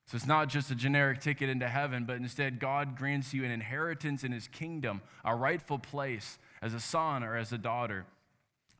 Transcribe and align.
So 0.07 0.15
it's 0.15 0.25
not 0.25 0.47
just 0.47 0.71
a 0.71 0.75
generic 0.75 1.19
ticket 1.19 1.49
into 1.49 1.67
heaven, 1.67 2.05
but 2.05 2.15
instead 2.15 2.57
God 2.57 2.95
grants 2.95 3.33
you 3.33 3.43
an 3.43 3.51
inheritance 3.51 4.23
in 4.23 4.31
his 4.31 4.47
kingdom, 4.47 5.01
a 5.25 5.35
rightful 5.35 5.77
place 5.77 6.39
as 6.61 6.73
a 6.73 6.79
son 6.79 7.21
or 7.21 7.35
as 7.35 7.51
a 7.51 7.57
daughter 7.57 8.05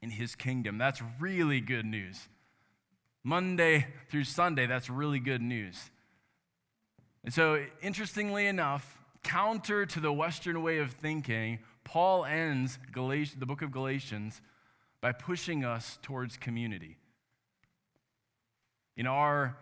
in 0.02 0.12
his 0.12 0.34
kingdom. 0.34 0.78
That's 0.78 1.02
really 1.20 1.60
good 1.60 1.86
news. 1.86 2.30
Monday 3.22 3.88
through 4.08 4.24
Sunday, 4.24 4.66
that's 4.66 4.90
really 4.90 5.20
good 5.20 5.42
news. 5.42 5.92
And 7.26 7.34
so, 7.34 7.66
interestingly 7.82 8.48
enough, 8.48 8.98
counter 9.24 9.86
to 9.86 10.00
the 10.00 10.14
Western 10.14 10.64
way 10.64 10.78
of 10.78 10.92
thinking, 10.92 11.60
Paul 11.84 12.24
ends 12.24 12.80
the 12.94 13.46
book 13.46 13.62
of 13.62 13.72
Galatians 13.72 14.42
by 15.02 15.12
pushing 15.12 15.66
us 15.66 16.00
towards 16.02 16.38
community. 16.38 16.96
In 18.98 19.08
our, 19.08 19.58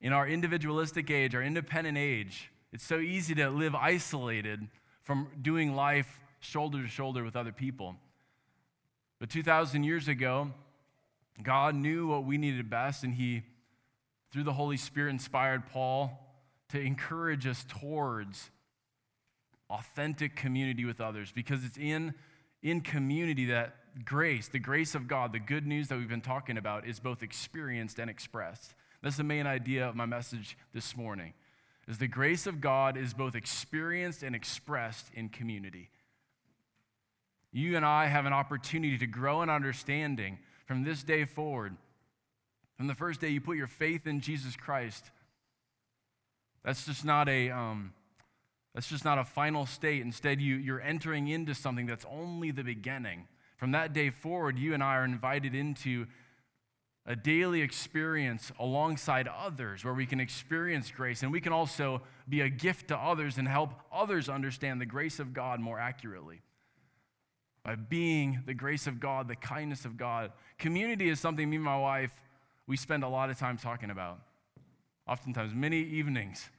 in 0.00 0.12
our 0.12 0.26
individualistic 0.26 1.10
age, 1.10 1.34
our 1.34 1.42
independent 1.42 1.98
age, 1.98 2.50
it's 2.72 2.84
so 2.84 2.98
easy 2.98 3.34
to 3.34 3.50
live 3.50 3.74
isolated 3.74 4.68
from 5.02 5.28
doing 5.40 5.74
life 5.74 6.20
shoulder 6.40 6.82
to 6.82 6.88
shoulder 6.88 7.22
with 7.22 7.36
other 7.36 7.52
people. 7.52 7.96
But 9.18 9.30
2,000 9.30 9.84
years 9.84 10.08
ago, 10.08 10.50
God 11.42 11.74
knew 11.74 12.08
what 12.08 12.24
we 12.24 12.38
needed 12.38 12.68
best, 12.68 13.04
and 13.04 13.14
He, 13.14 13.42
through 14.32 14.44
the 14.44 14.52
Holy 14.52 14.76
Spirit, 14.76 15.10
inspired 15.10 15.66
Paul 15.66 16.18
to 16.70 16.80
encourage 16.80 17.46
us 17.46 17.64
towards 17.68 18.50
authentic 19.70 20.36
community 20.36 20.84
with 20.84 21.00
others 21.00 21.32
because 21.32 21.64
it's 21.64 21.78
in, 21.78 22.14
in 22.62 22.80
community 22.80 23.46
that 23.46 23.76
grace, 24.04 24.48
the 24.48 24.58
grace 24.58 24.94
of 24.94 25.08
God, 25.08 25.32
the 25.32 25.38
good 25.38 25.66
news 25.66 25.88
that 25.88 25.98
we've 25.98 26.08
been 26.08 26.20
talking 26.20 26.56
about, 26.56 26.86
is 26.86 27.00
both 27.00 27.22
experienced 27.22 27.98
and 27.98 28.10
expressed. 28.10 28.74
That's 29.02 29.16
the 29.16 29.24
main 29.24 29.46
idea 29.46 29.88
of 29.88 29.96
my 29.96 30.06
message 30.06 30.56
this 30.72 30.96
morning. 30.96 31.34
Is 31.88 31.98
the 31.98 32.08
grace 32.08 32.46
of 32.46 32.60
God 32.60 32.96
is 32.96 33.12
both 33.12 33.34
experienced 33.34 34.22
and 34.22 34.36
expressed 34.36 35.06
in 35.14 35.28
community. 35.28 35.90
You 37.52 37.76
and 37.76 37.84
I 37.84 38.06
have 38.06 38.24
an 38.24 38.32
opportunity 38.32 38.96
to 38.98 39.06
grow 39.06 39.42
in 39.42 39.50
understanding 39.50 40.38
from 40.64 40.84
this 40.84 41.02
day 41.02 41.24
forward. 41.24 41.76
From 42.76 42.86
the 42.86 42.94
first 42.94 43.20
day 43.20 43.28
you 43.28 43.40
put 43.40 43.56
your 43.56 43.66
faith 43.66 44.06
in 44.06 44.20
Jesus 44.20 44.56
Christ, 44.56 45.10
that's 46.64 46.86
just 46.86 47.04
not 47.04 47.28
a 47.28 47.50
um, 47.50 47.92
that's 48.74 48.88
just 48.88 49.04
not 49.04 49.18
a 49.18 49.24
final 49.24 49.66
state. 49.66 50.00
Instead, 50.00 50.40
you, 50.40 50.56
you're 50.56 50.80
entering 50.80 51.28
into 51.28 51.54
something 51.54 51.86
that's 51.86 52.06
only 52.10 52.50
the 52.50 52.64
beginning. 52.64 53.26
From 53.62 53.70
that 53.70 53.92
day 53.92 54.10
forward, 54.10 54.58
you 54.58 54.74
and 54.74 54.82
I 54.82 54.96
are 54.96 55.04
invited 55.04 55.54
into 55.54 56.08
a 57.06 57.14
daily 57.14 57.60
experience 57.60 58.50
alongside 58.58 59.28
others 59.28 59.84
where 59.84 59.94
we 59.94 60.04
can 60.04 60.18
experience 60.18 60.90
grace 60.90 61.22
and 61.22 61.30
we 61.30 61.40
can 61.40 61.52
also 61.52 62.02
be 62.28 62.40
a 62.40 62.48
gift 62.48 62.88
to 62.88 62.96
others 62.96 63.38
and 63.38 63.46
help 63.46 63.74
others 63.92 64.28
understand 64.28 64.80
the 64.80 64.84
grace 64.84 65.20
of 65.20 65.32
God 65.32 65.60
more 65.60 65.78
accurately. 65.78 66.42
By 67.62 67.76
being 67.76 68.42
the 68.46 68.52
grace 68.52 68.88
of 68.88 68.98
God, 68.98 69.28
the 69.28 69.36
kindness 69.36 69.84
of 69.84 69.96
God. 69.96 70.32
Community 70.58 71.08
is 71.08 71.20
something 71.20 71.48
me 71.48 71.54
and 71.54 71.64
my 71.64 71.78
wife, 71.78 72.20
we 72.66 72.76
spend 72.76 73.04
a 73.04 73.08
lot 73.08 73.30
of 73.30 73.38
time 73.38 73.58
talking 73.58 73.90
about. 73.90 74.22
Oftentimes, 75.06 75.54
many 75.54 75.78
evenings 75.78 76.50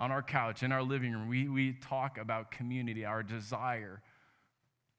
on 0.00 0.10
our 0.10 0.20
couch 0.20 0.64
in 0.64 0.72
our 0.72 0.82
living 0.82 1.12
room, 1.12 1.28
we, 1.28 1.48
we 1.48 1.74
talk 1.74 2.18
about 2.18 2.50
community, 2.50 3.04
our 3.04 3.22
desire 3.22 4.02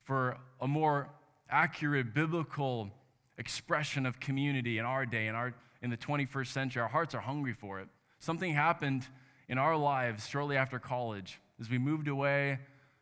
for 0.02 0.38
a 0.62 0.68
more 0.68 1.10
accurate 1.52 2.14
biblical 2.14 2.90
expression 3.38 4.06
of 4.06 4.20
community 4.20 4.78
in 4.78 4.86
our 4.86 5.06
day, 5.06 5.28
in, 5.28 5.36
our, 5.36 5.54
in 5.82 5.90
the 5.90 5.98
21st 5.98 6.48
century. 6.48 6.82
Our 6.82 6.88
hearts 6.88 7.14
are 7.14 7.20
hungry 7.20 7.54
for 7.54 7.80
it. 7.80 7.88
Something 8.20 8.54
happened 8.54 9.08
in 9.50 9.58
our 9.58 9.76
lives 9.76 10.28
shortly 10.28 10.56
after 10.56 10.80
college 10.80 11.40
as 11.60 11.70
we 11.70 11.78
moved 11.78 12.08
away 12.08 12.60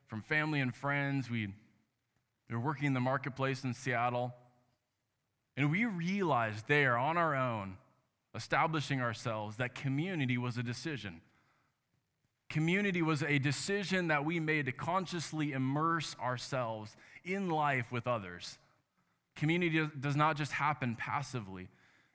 from 0.08 0.22
family 0.22 0.60
and 0.60 0.74
friends. 0.74 1.30
We, 1.30 1.48
we 2.50 2.56
were 2.56 2.62
working 2.62 2.88
in 2.88 2.94
the 2.94 3.00
marketplace 3.00 3.64
in 3.64 3.74
Seattle. 3.74 4.34
And 5.56 5.70
we 5.72 5.86
realized 5.86 6.68
there 6.68 6.98
on 6.98 7.18
our 7.18 7.36
own, 7.36 7.78
establishing 8.34 9.02
ourselves, 9.02 9.58
that 9.58 9.76
community 9.76 10.38
was 10.38 10.58
a 10.58 10.64
decision. 10.64 11.22
Community 12.50 13.02
was 13.02 13.22
a 13.24 13.38
decision 13.38 14.08
that 14.08 14.26
we 14.26 14.40
made 14.40 14.66
to 14.66 14.72
consciously 14.72 15.52
immerse 15.52 16.16
ourselves 16.20 16.96
in 17.24 17.50
life 17.50 17.92
with 17.92 18.08
others. 18.08 18.58
Community 19.36 19.88
does 20.00 20.16
not 20.16 20.36
just 20.36 20.54
happen 20.54 20.96
passively. 20.96 21.68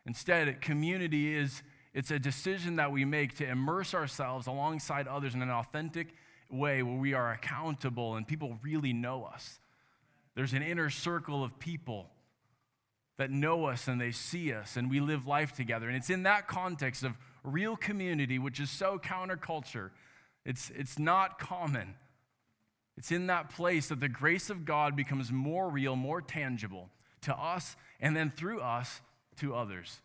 Instead, 0.07 0.61
community 0.61 1.35
is 1.35 1.63
it's 1.95 2.11
a 2.11 2.19
decision 2.19 2.77
that 2.77 2.91
we 2.91 3.05
make 3.05 3.37
to 3.37 3.49
immerse 3.49 3.95
ourselves 3.95 4.49
alongside 4.49 5.07
others 5.07 5.35
in 5.35 5.43
an 5.43 5.51
authentic 5.51 6.09
way 6.51 6.83
where 6.83 6.99
we 6.99 7.15
are 7.15 7.33
accountable 7.33 8.17
and 8.17 8.27
people 8.27 8.59
really 8.63 8.93
know 8.93 9.25
us. 9.25 9.61
There's 10.35 10.53
an 10.53 10.63
inner 10.63 10.91
circle 10.91 11.45
of 11.45 11.61
people 11.61 12.11
that 13.17 13.31
know 13.31 13.67
us 13.67 13.87
and 13.87 14.01
they 14.01 14.11
see 14.11 14.53
us 14.53 14.77
and 14.77 14.91
we 14.91 14.99
live 14.99 15.29
life 15.29 15.53
together. 15.53 15.87
And 15.87 15.97
it's 15.97 16.11
in 16.11 16.25
that 16.25 16.49
context 16.49 17.05
of 17.05 17.13
real 17.45 17.77
community, 17.77 18.41
which 18.41 18.59
is 18.59 18.71
so 18.71 18.99
counterculture, 18.99 19.91
it's, 20.45 20.71
it's 20.77 20.99
not 20.99 21.39
common. 21.39 21.95
It's 22.97 23.11
in 23.11 23.27
that 23.27 23.51
place 23.51 23.89
that 23.89 24.01
the 24.01 24.09
grace 24.09 24.51
of 24.51 24.65
God 24.65 24.95
becomes 24.95 25.33
more 25.33 25.69
real, 25.69 25.97
more 25.97 26.21
tangible 26.21 26.91
to 27.23 27.35
us, 27.37 27.77
and 28.01 28.17
then 28.17 28.31
through 28.31 28.61
us 28.61 29.01
to 29.37 29.55
others. 29.55 30.01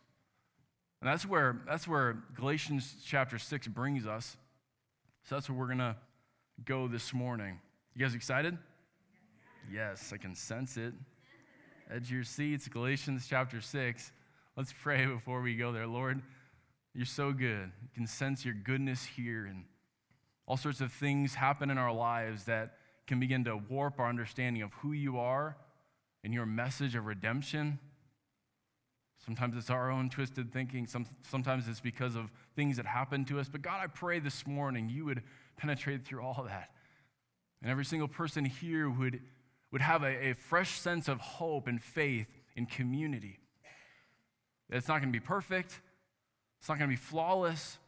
And 1.00 1.08
that's 1.08 1.24
where, 1.24 1.60
that's 1.66 1.86
where 1.86 2.22
Galatians 2.34 2.96
chapter 3.04 3.38
6 3.38 3.68
brings 3.68 4.06
us. 4.06 4.36
So 5.24 5.36
that's 5.36 5.48
where 5.48 5.58
we're 5.58 5.66
going 5.66 5.78
to 5.78 5.96
go 6.64 6.88
this 6.88 7.14
morning. 7.14 7.58
You 7.94 8.04
guys 8.04 8.14
excited? 8.14 8.58
Yes, 9.72 10.12
I 10.12 10.16
can 10.16 10.34
sense 10.34 10.76
it. 10.76 10.92
Edge 11.90 12.10
your 12.10 12.24
seats, 12.24 12.68
Galatians 12.68 13.26
chapter 13.28 13.60
6. 13.60 14.12
Let's 14.56 14.72
pray 14.72 15.06
before 15.06 15.40
we 15.42 15.54
go 15.54 15.72
there. 15.72 15.86
Lord, 15.86 16.22
you're 16.94 17.06
so 17.06 17.32
good. 17.32 17.70
You 17.82 17.88
can 17.94 18.06
sense 18.06 18.44
your 18.44 18.54
goodness 18.54 19.04
here 19.04 19.46
and 19.46 19.64
all 20.50 20.56
sorts 20.56 20.80
of 20.80 20.92
things 20.92 21.36
happen 21.36 21.70
in 21.70 21.78
our 21.78 21.92
lives 21.92 22.46
that 22.46 22.74
can 23.06 23.20
begin 23.20 23.44
to 23.44 23.56
warp 23.56 24.00
our 24.00 24.08
understanding 24.08 24.62
of 24.62 24.72
who 24.72 24.90
you 24.90 25.16
are 25.16 25.56
and 26.24 26.34
your 26.34 26.44
message 26.44 26.96
of 26.96 27.06
redemption. 27.06 27.78
Sometimes 29.24 29.56
it's 29.56 29.70
our 29.70 29.92
own 29.92 30.10
twisted 30.10 30.52
thinking. 30.52 30.88
Some, 30.88 31.06
sometimes 31.22 31.68
it's 31.68 31.78
because 31.78 32.16
of 32.16 32.32
things 32.56 32.78
that 32.78 32.86
happen 32.86 33.24
to 33.26 33.38
us. 33.38 33.48
But 33.48 33.62
God, 33.62 33.78
I 33.80 33.86
pray 33.86 34.18
this 34.18 34.44
morning 34.44 34.88
you 34.88 35.04
would 35.04 35.22
penetrate 35.56 36.04
through 36.04 36.22
all 36.22 36.42
that. 36.48 36.70
And 37.62 37.70
every 37.70 37.84
single 37.84 38.08
person 38.08 38.44
here 38.44 38.90
would, 38.90 39.20
would 39.70 39.82
have 39.82 40.02
a, 40.02 40.30
a 40.30 40.34
fresh 40.34 40.80
sense 40.80 41.06
of 41.06 41.20
hope 41.20 41.68
and 41.68 41.80
faith 41.80 42.26
in 42.56 42.66
community. 42.66 43.38
It's 44.68 44.88
not 44.88 44.98
going 44.98 45.12
to 45.12 45.16
be 45.16 45.24
perfect, 45.24 45.80
it's 46.58 46.68
not 46.68 46.76
going 46.76 46.90
to 46.90 46.92
be 46.92 47.00
flawless, 47.00 47.78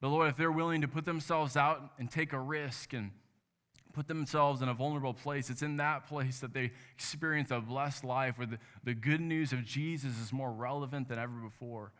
but 0.00 0.08
Lord, 0.08 0.28
if 0.28 0.36
they're 0.36 0.52
willing 0.52 0.80
to 0.82 0.88
put 0.88 1.04
themselves 1.04 1.56
out 1.56 1.92
and 1.98 2.10
take 2.10 2.32
a 2.32 2.38
risk 2.38 2.92
and 2.92 3.10
put 3.92 4.06
themselves 4.06 4.62
in 4.62 4.68
a 4.68 4.74
vulnerable 4.74 5.14
place, 5.14 5.50
it's 5.50 5.62
in 5.62 5.78
that 5.78 6.06
place 6.06 6.38
that 6.38 6.54
they 6.54 6.70
experience 6.94 7.50
a 7.50 7.60
blessed 7.60 8.04
life 8.04 8.38
where 8.38 8.46
the, 8.46 8.58
the 8.84 8.94
good 8.94 9.20
news 9.20 9.52
of 9.52 9.64
Jesus 9.64 10.18
is 10.20 10.32
more 10.32 10.52
relevant 10.52 11.08
than 11.08 11.18
ever 11.18 11.32
before. 11.32 11.92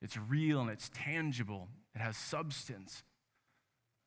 It's 0.00 0.16
real 0.16 0.60
and 0.60 0.70
it's 0.70 0.90
tangible, 0.94 1.68
it 1.94 1.98
has 1.98 2.16
substance. 2.16 3.02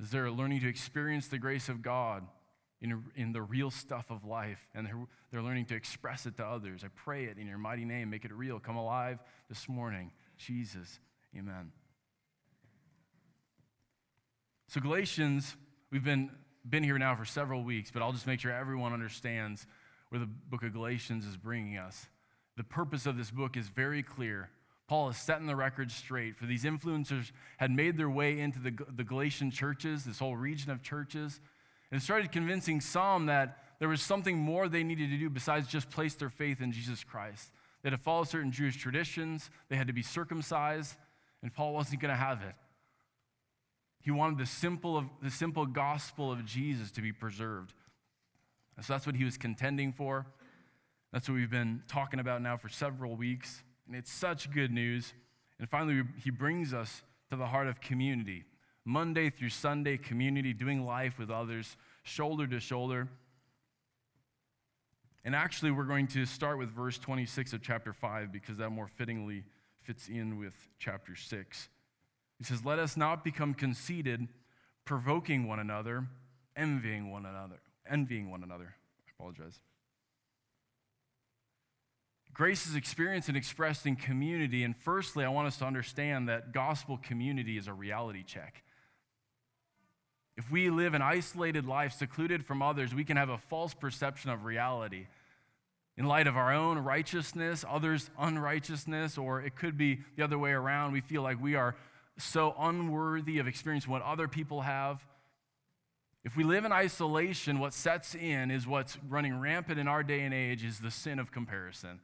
As 0.02 0.10
they're 0.10 0.32
learning 0.32 0.62
to 0.62 0.68
experience 0.68 1.28
the 1.28 1.38
grace 1.38 1.70
of 1.70 1.82
God 1.82 2.26
in, 2.82 3.04
in 3.16 3.34
the 3.34 3.42
real 3.42 3.70
stuff 3.70 4.10
of 4.10 4.24
life, 4.24 4.68
and 4.74 4.88
they're, 4.88 5.08
they're 5.32 5.44
learning 5.44 5.66
to 5.66 5.76
express 5.76 6.26
it 6.26 6.38
to 6.38 6.46
others. 6.46 6.84
I 6.84 6.88
pray 6.96 7.26
it 7.26 7.38
in 7.38 7.46
your 7.46 7.60
mighty 7.60 7.86
name. 7.86 8.10
Make 8.10 8.26
it 8.26 8.34
real. 8.34 8.60
Come 8.60 8.78
alive 8.78 9.20
this 9.50 9.70
morning. 9.70 10.12
Jesus, 10.38 11.00
amen. 11.38 11.72
So, 14.72 14.80
Galatians, 14.80 15.58
we've 15.92 16.02
been, 16.02 16.32
been 16.70 16.82
here 16.82 16.98
now 16.98 17.14
for 17.14 17.26
several 17.26 17.62
weeks, 17.62 17.92
but 17.92 18.02
I'll 18.02 18.14
just 18.14 18.26
make 18.26 18.40
sure 18.40 18.54
everyone 18.54 18.94
understands 18.94 19.68
where 20.08 20.20
the 20.20 20.26
book 20.26 20.64
of 20.64 20.72
Galatians 20.72 21.26
is 21.26 21.36
bringing 21.36 21.78
us. 21.78 22.08
The 22.56 22.64
purpose 22.64 23.06
of 23.06 23.18
this 23.18 23.32
book 23.32 23.58
is 23.58 23.68
very 23.68 24.02
clear. 24.02 24.50
Paul 24.88 25.10
is 25.10 25.18
setting 25.18 25.46
the 25.46 25.58
record 25.58 25.92
straight. 25.92 26.38
For 26.38 26.46
these 26.46 26.64
influencers 26.64 27.34
had 27.58 27.70
made 27.70 27.98
their 27.98 28.10
way 28.10 28.40
into 28.40 28.60
the, 28.60 28.74
the 28.96 29.04
Galatian 29.04 29.52
churches, 29.52 30.06
this 30.06 30.20
whole 30.20 30.38
region 30.38 30.72
of 30.72 30.82
churches, 30.82 31.42
and 31.92 32.02
started 32.02 32.32
convincing 32.32 32.80
some 32.80 33.26
that 33.26 33.58
there 33.80 33.90
was 33.90 34.02
something 34.02 34.38
more 34.38 34.70
they 34.70 34.86
needed 34.86 35.10
to 35.10 35.18
do 35.18 35.30
besides 35.30 35.68
just 35.68 35.90
place 35.90 36.14
their 36.14 36.30
faith 36.30 36.62
in 36.62 36.72
Jesus 36.72 37.04
Christ. 37.04 37.52
They 37.84 37.90
had 37.90 37.98
to 37.98 38.02
follow 38.02 38.24
certain 38.24 38.54
Jewish 38.54 38.78
traditions, 38.78 39.50
they 39.68 39.76
had 39.76 39.88
to 39.88 39.94
be 39.94 40.02
circumcised, 40.02 40.96
and 41.42 41.54
Paul 41.54 41.74
wasn't 41.74 42.00
going 42.00 42.14
to 42.14 42.16
have 42.16 42.42
it. 42.42 42.56
He 44.02 44.12
wanted 44.12 44.38
the 44.40 44.46
simple, 44.46 44.98
of, 44.98 45.06
the 45.22 45.30
simple 45.30 45.66
gospel 45.66 46.32
of 46.32 46.46
Jesus 46.46 46.92
to 46.92 47.02
be 47.02 47.12
preserved. 47.12 47.74
So 48.82 48.94
that's 48.94 49.06
what 49.06 49.16
he 49.16 49.24
was 49.24 49.38
contending 49.38 49.92
for. 49.92 50.26
That's 51.14 51.30
what 51.30 51.36
we've 51.36 51.52
been 51.52 51.84
talking 51.88 52.20
about 52.20 52.42
now 52.42 52.58
for 52.58 52.70
several 52.70 53.16
weeks. 53.16 53.64
And 53.86 53.96
it's 53.96 54.12
such 54.12 54.50
good 54.50 54.72
news. 54.72 55.14
And 55.60 55.70
finally, 55.70 56.02
he 56.24 56.32
brings 56.32 56.74
us 56.74 57.04
to 57.30 57.36
the 57.36 57.48
heart 57.48 57.68
of 57.68 57.80
community. 57.80 58.46
Monday 58.86 59.30
through 59.30 59.50
Sunday, 59.50 59.98
community, 59.98 60.54
doing 60.54 60.84
life 60.84 61.20
with 61.20 61.30
others, 61.30 61.78
shoulder 62.04 62.48
to 62.48 62.60
shoulder. 62.60 63.08
And 65.24 65.36
actually, 65.36 65.70
we're 65.70 65.84
going 65.84 66.08
to 66.08 66.26
start 66.26 66.58
with 66.58 66.70
verse 66.70 66.98
26 66.98 67.54
of 67.54 67.62
chapter 67.62 67.94
5 67.94 68.32
because 68.32 68.58
that 68.58 68.72
more 68.72 68.88
fittingly 68.88 69.44
fits 69.78 70.08
in 70.08 70.40
with 70.40 70.56
chapter 70.80 71.16
6. 71.16 71.70
He 72.42 72.46
says, 72.46 72.66
Let 72.66 72.80
us 72.80 72.98
not 72.98 73.24
become 73.24 73.54
conceited, 73.54 74.28
provoking 74.84 75.48
one 75.48 75.60
another, 75.60 76.08
envying 76.56 77.12
one 77.12 77.28
another. 77.28 77.60
Envying 77.88 78.32
one 78.32 78.42
another. 78.42 78.74
I 79.06 79.12
apologize. 79.16 79.60
Grace 82.34 82.66
is 82.66 82.76
experienced 82.76 83.28
and 83.28 83.38
expressed 83.38 83.86
in 83.86 83.96
community. 83.96 84.64
And 84.64 84.76
firstly, 84.76 85.24
I 85.24 85.30
want 85.30 85.50
us 85.50 85.58
to 85.58 85.66
understand 85.66 86.30
that 86.30 86.52
gospel 86.52 86.98
community 86.98 87.60
is 87.60 87.68
a 87.68 87.74
reality 87.74 88.24
check. 88.24 88.64
If 90.36 90.50
we 90.50 90.72
live 90.72 90.96
an 90.96 91.04
isolated 91.04 91.68
life, 91.68 91.94
secluded 91.94 92.44
from 92.44 92.64
others, 92.64 92.96
we 92.96 93.04
can 93.04 93.18
have 93.18 93.30
a 93.30 93.38
false 93.38 93.76
perception 93.76 94.32
of 94.32 94.46
reality. 94.46 95.06
In 95.96 96.06
light 96.08 96.26
of 96.26 96.36
our 96.36 96.52
own 96.52 96.80
righteousness, 96.80 97.64
others' 97.70 98.10
unrighteousness, 98.18 99.20
or 99.20 99.42
it 99.42 99.56
could 99.56 99.78
be 99.78 100.00
the 100.16 100.24
other 100.24 100.40
way 100.40 100.50
around. 100.50 100.94
We 100.94 101.02
feel 101.02 101.22
like 101.22 101.40
we 101.40 101.54
are 101.54 101.76
so 102.24 102.56
unworthy 102.60 103.40
of 103.40 103.48
experiencing 103.48 103.92
what 103.92 104.02
other 104.02 104.28
people 104.28 104.62
have. 104.62 105.06
If 106.24 106.38
we 106.38 106.44
live 106.44 106.66
in 106.66 106.72
isolation, 106.72 107.60
what 107.60 107.74
sets 107.74 108.14
in 108.14 108.52
is 108.52 108.68
what's 108.68 108.98
running 109.10 109.40
rampant 109.40 109.80
in 109.80 109.88
our 109.88 110.04
day 110.04 110.22
and 110.22 110.34
age 110.34 110.64
is 110.64 110.80
the 110.80 110.92
sin 110.92 111.18
of 111.20 111.32
comparison 111.32 112.00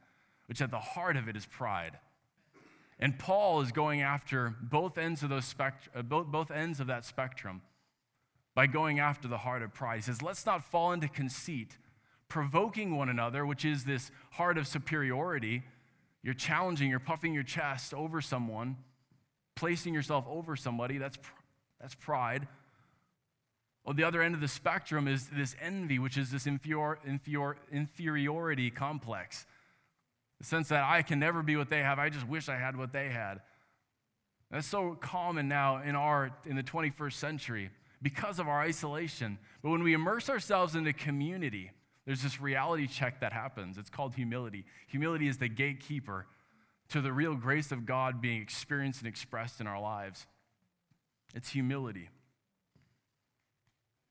which 0.48 0.62
at 0.62 0.70
the 0.70 0.80
heart 0.80 1.16
of 1.16 1.28
it 1.28 1.36
is 1.36 1.46
pride. 1.46 1.98
And 2.98 3.16
Paul 3.18 3.60
is 3.60 3.70
going 3.70 4.02
after 4.02 4.56
both 4.60 4.98
ends 4.98 5.22
of 5.22 5.28
those 5.28 5.54
uh, 5.60 6.02
both, 6.02 6.26
both 6.26 6.50
ends 6.50 6.80
of 6.80 6.88
that 6.88 7.04
spectrum 7.04 7.62
by 8.54 8.66
going 8.66 8.98
after 8.98 9.28
the 9.28 9.38
heart 9.38 9.62
of 9.62 9.72
pride. 9.72 9.96
He 9.96 10.02
says, 10.02 10.20
let's 10.20 10.44
not 10.44 10.64
fall 10.64 10.92
into 10.92 11.06
conceit, 11.06 11.78
provoking 12.28 12.96
one 12.96 13.08
another, 13.08 13.46
which 13.46 13.64
is 13.64 13.84
this 13.84 14.10
heart 14.32 14.58
of 14.58 14.66
superiority. 14.66 15.62
You're 16.24 16.34
challenging, 16.34 16.90
you're 16.90 16.98
puffing 16.98 17.34
your 17.34 17.44
chest 17.44 17.94
over 17.94 18.20
someone, 18.20 18.78
placing 19.58 19.92
yourself 19.92 20.24
over 20.28 20.54
somebody. 20.54 20.98
That's, 20.98 21.18
that's 21.80 21.94
pride. 21.94 22.46
On 23.84 23.96
the 23.96 24.04
other 24.04 24.22
end 24.22 24.34
of 24.34 24.40
the 24.40 24.48
spectrum 24.48 25.08
is 25.08 25.26
this 25.28 25.56
envy, 25.60 25.98
which 25.98 26.16
is 26.16 26.30
this 26.30 26.46
inferior, 26.46 26.98
inferior, 27.04 27.56
inferiority 27.72 28.70
complex. 28.70 29.46
The 30.38 30.44
sense 30.44 30.68
that 30.68 30.84
I 30.84 31.02
can 31.02 31.18
never 31.18 31.42
be 31.42 31.56
what 31.56 31.70
they 31.70 31.82
have. 31.82 31.98
I 31.98 32.08
just 32.08 32.28
wish 32.28 32.48
I 32.48 32.56
had 32.56 32.76
what 32.76 32.92
they 32.92 33.08
had. 33.08 33.40
That's 34.50 34.66
so 34.66 34.96
common 35.00 35.48
now 35.48 35.82
in 35.82 35.96
our 35.96 36.30
in 36.46 36.54
the 36.54 36.62
21st 36.62 37.12
century 37.14 37.70
because 38.00 38.38
of 38.38 38.46
our 38.46 38.60
isolation. 38.60 39.38
But 39.62 39.70
when 39.70 39.82
we 39.82 39.92
immerse 39.92 40.30
ourselves 40.30 40.76
into 40.76 40.92
community, 40.92 41.72
there's 42.06 42.22
this 42.22 42.40
reality 42.40 42.86
check 42.86 43.20
that 43.20 43.32
happens. 43.32 43.76
It's 43.76 43.90
called 43.90 44.14
humility. 44.14 44.64
Humility 44.86 45.26
is 45.26 45.38
the 45.38 45.48
gatekeeper 45.48 46.26
to 46.88 47.00
the 47.00 47.12
real 47.12 47.34
grace 47.34 47.70
of 47.72 47.86
God 47.86 48.20
being 48.20 48.40
experienced 48.40 49.00
and 49.00 49.08
expressed 49.08 49.60
in 49.60 49.66
our 49.66 49.80
lives. 49.80 50.26
It's 51.34 51.50
humility. 51.50 52.08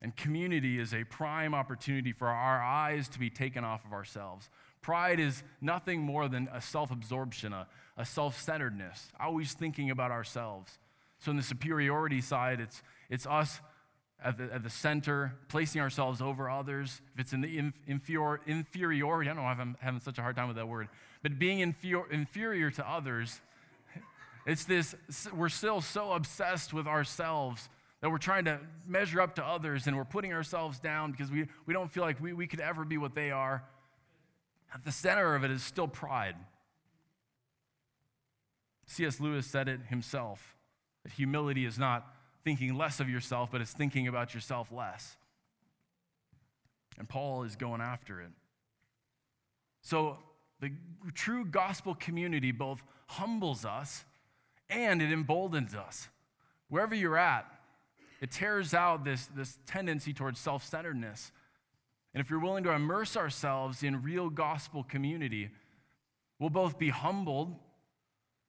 And 0.00 0.14
community 0.14 0.78
is 0.78 0.94
a 0.94 1.04
prime 1.04 1.54
opportunity 1.54 2.12
for 2.12 2.28
our 2.28 2.62
eyes 2.62 3.08
to 3.08 3.18
be 3.18 3.30
taken 3.30 3.64
off 3.64 3.84
of 3.84 3.92
ourselves, 3.92 4.48
Pride 4.82 5.20
is 5.20 5.42
nothing 5.60 6.00
more 6.00 6.28
than 6.28 6.48
a 6.52 6.60
self 6.60 6.90
absorption, 6.90 7.52
a, 7.52 7.66
a 7.96 8.04
self 8.04 8.40
centeredness, 8.40 9.10
always 9.18 9.52
thinking 9.52 9.90
about 9.90 10.10
ourselves. 10.10 10.78
So, 11.18 11.30
in 11.30 11.36
the 11.36 11.42
superiority 11.42 12.20
side, 12.20 12.60
it's, 12.60 12.82
it's 13.10 13.26
us 13.26 13.60
at 14.22 14.38
the, 14.38 14.52
at 14.52 14.62
the 14.62 14.70
center, 14.70 15.34
placing 15.48 15.80
ourselves 15.80 16.20
over 16.20 16.48
others. 16.48 17.00
If 17.14 17.20
it's 17.20 17.32
in 17.32 17.40
the 17.40 17.72
inferior, 17.86 18.40
inferiority, 18.46 19.30
I 19.30 19.34
don't 19.34 19.44
know 19.44 19.50
if 19.50 19.58
I'm 19.58 19.76
having 19.80 20.00
such 20.00 20.18
a 20.18 20.22
hard 20.22 20.36
time 20.36 20.48
with 20.48 20.56
that 20.56 20.68
word, 20.68 20.88
but 21.22 21.38
being 21.38 21.60
inferior, 21.60 22.10
inferior 22.10 22.70
to 22.70 22.88
others, 22.88 23.40
it's 24.46 24.64
this, 24.64 24.94
we're 25.34 25.48
still 25.48 25.80
so 25.80 26.12
obsessed 26.12 26.72
with 26.72 26.86
ourselves 26.86 27.68
that 28.00 28.10
we're 28.10 28.18
trying 28.18 28.44
to 28.44 28.60
measure 28.86 29.20
up 29.20 29.34
to 29.34 29.44
others 29.44 29.86
and 29.86 29.96
we're 29.96 30.04
putting 30.04 30.32
ourselves 30.32 30.78
down 30.78 31.10
because 31.10 31.30
we, 31.30 31.46
we 31.66 31.74
don't 31.74 31.90
feel 31.90 32.04
like 32.04 32.20
we, 32.20 32.32
we 32.32 32.46
could 32.46 32.60
ever 32.60 32.84
be 32.84 32.96
what 32.96 33.14
they 33.14 33.30
are. 33.30 33.64
At 34.72 34.84
the 34.84 34.92
center 34.92 35.34
of 35.34 35.44
it 35.44 35.50
is 35.50 35.62
still 35.62 35.88
pride. 35.88 36.36
C.S. 38.86 39.20
Lewis 39.20 39.46
said 39.46 39.68
it 39.68 39.80
himself 39.88 40.54
that 41.02 41.12
humility 41.12 41.66
is 41.66 41.78
not 41.78 42.06
thinking 42.44 42.76
less 42.76 43.00
of 43.00 43.08
yourself, 43.10 43.50
but 43.50 43.60
it's 43.60 43.72
thinking 43.72 44.08
about 44.08 44.34
yourself 44.34 44.72
less. 44.72 45.16
And 46.98 47.08
Paul 47.08 47.42
is 47.42 47.56
going 47.56 47.80
after 47.80 48.20
it. 48.20 48.30
So 49.82 50.18
the 50.60 50.70
true 51.14 51.44
gospel 51.44 51.94
community 51.94 52.52
both 52.52 52.82
humbles 53.06 53.64
us 53.64 54.04
and 54.68 55.00
it 55.00 55.12
emboldens 55.12 55.74
us. 55.74 56.08
Wherever 56.68 56.94
you're 56.94 57.16
at, 57.16 57.46
it 58.20 58.30
tears 58.30 58.74
out 58.74 59.04
this, 59.04 59.26
this 59.34 59.58
tendency 59.66 60.12
towards 60.12 60.40
self 60.40 60.64
centeredness 60.64 61.32
and 62.14 62.20
if 62.24 62.30
you're 62.30 62.40
willing 62.40 62.64
to 62.64 62.72
immerse 62.72 63.16
ourselves 63.16 63.82
in 63.82 64.02
real 64.02 64.30
gospel 64.30 64.82
community, 64.82 65.50
we'll 66.38 66.50
both 66.50 66.78
be 66.78 66.88
humbled 66.88 67.54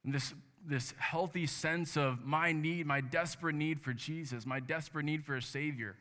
in 0.04 0.12
this, 0.12 0.34
this 0.66 0.94
healthy 0.98 1.46
sense 1.46 1.96
of 1.96 2.24
my 2.24 2.52
need, 2.52 2.86
my 2.86 3.00
desperate 3.00 3.54
need 3.54 3.80
for 3.80 3.92
Jesus, 3.92 4.46
my 4.46 4.60
desperate 4.60 5.04
need 5.04 5.22
for 5.22 5.36
a 5.36 5.42
Savior. 5.42 5.96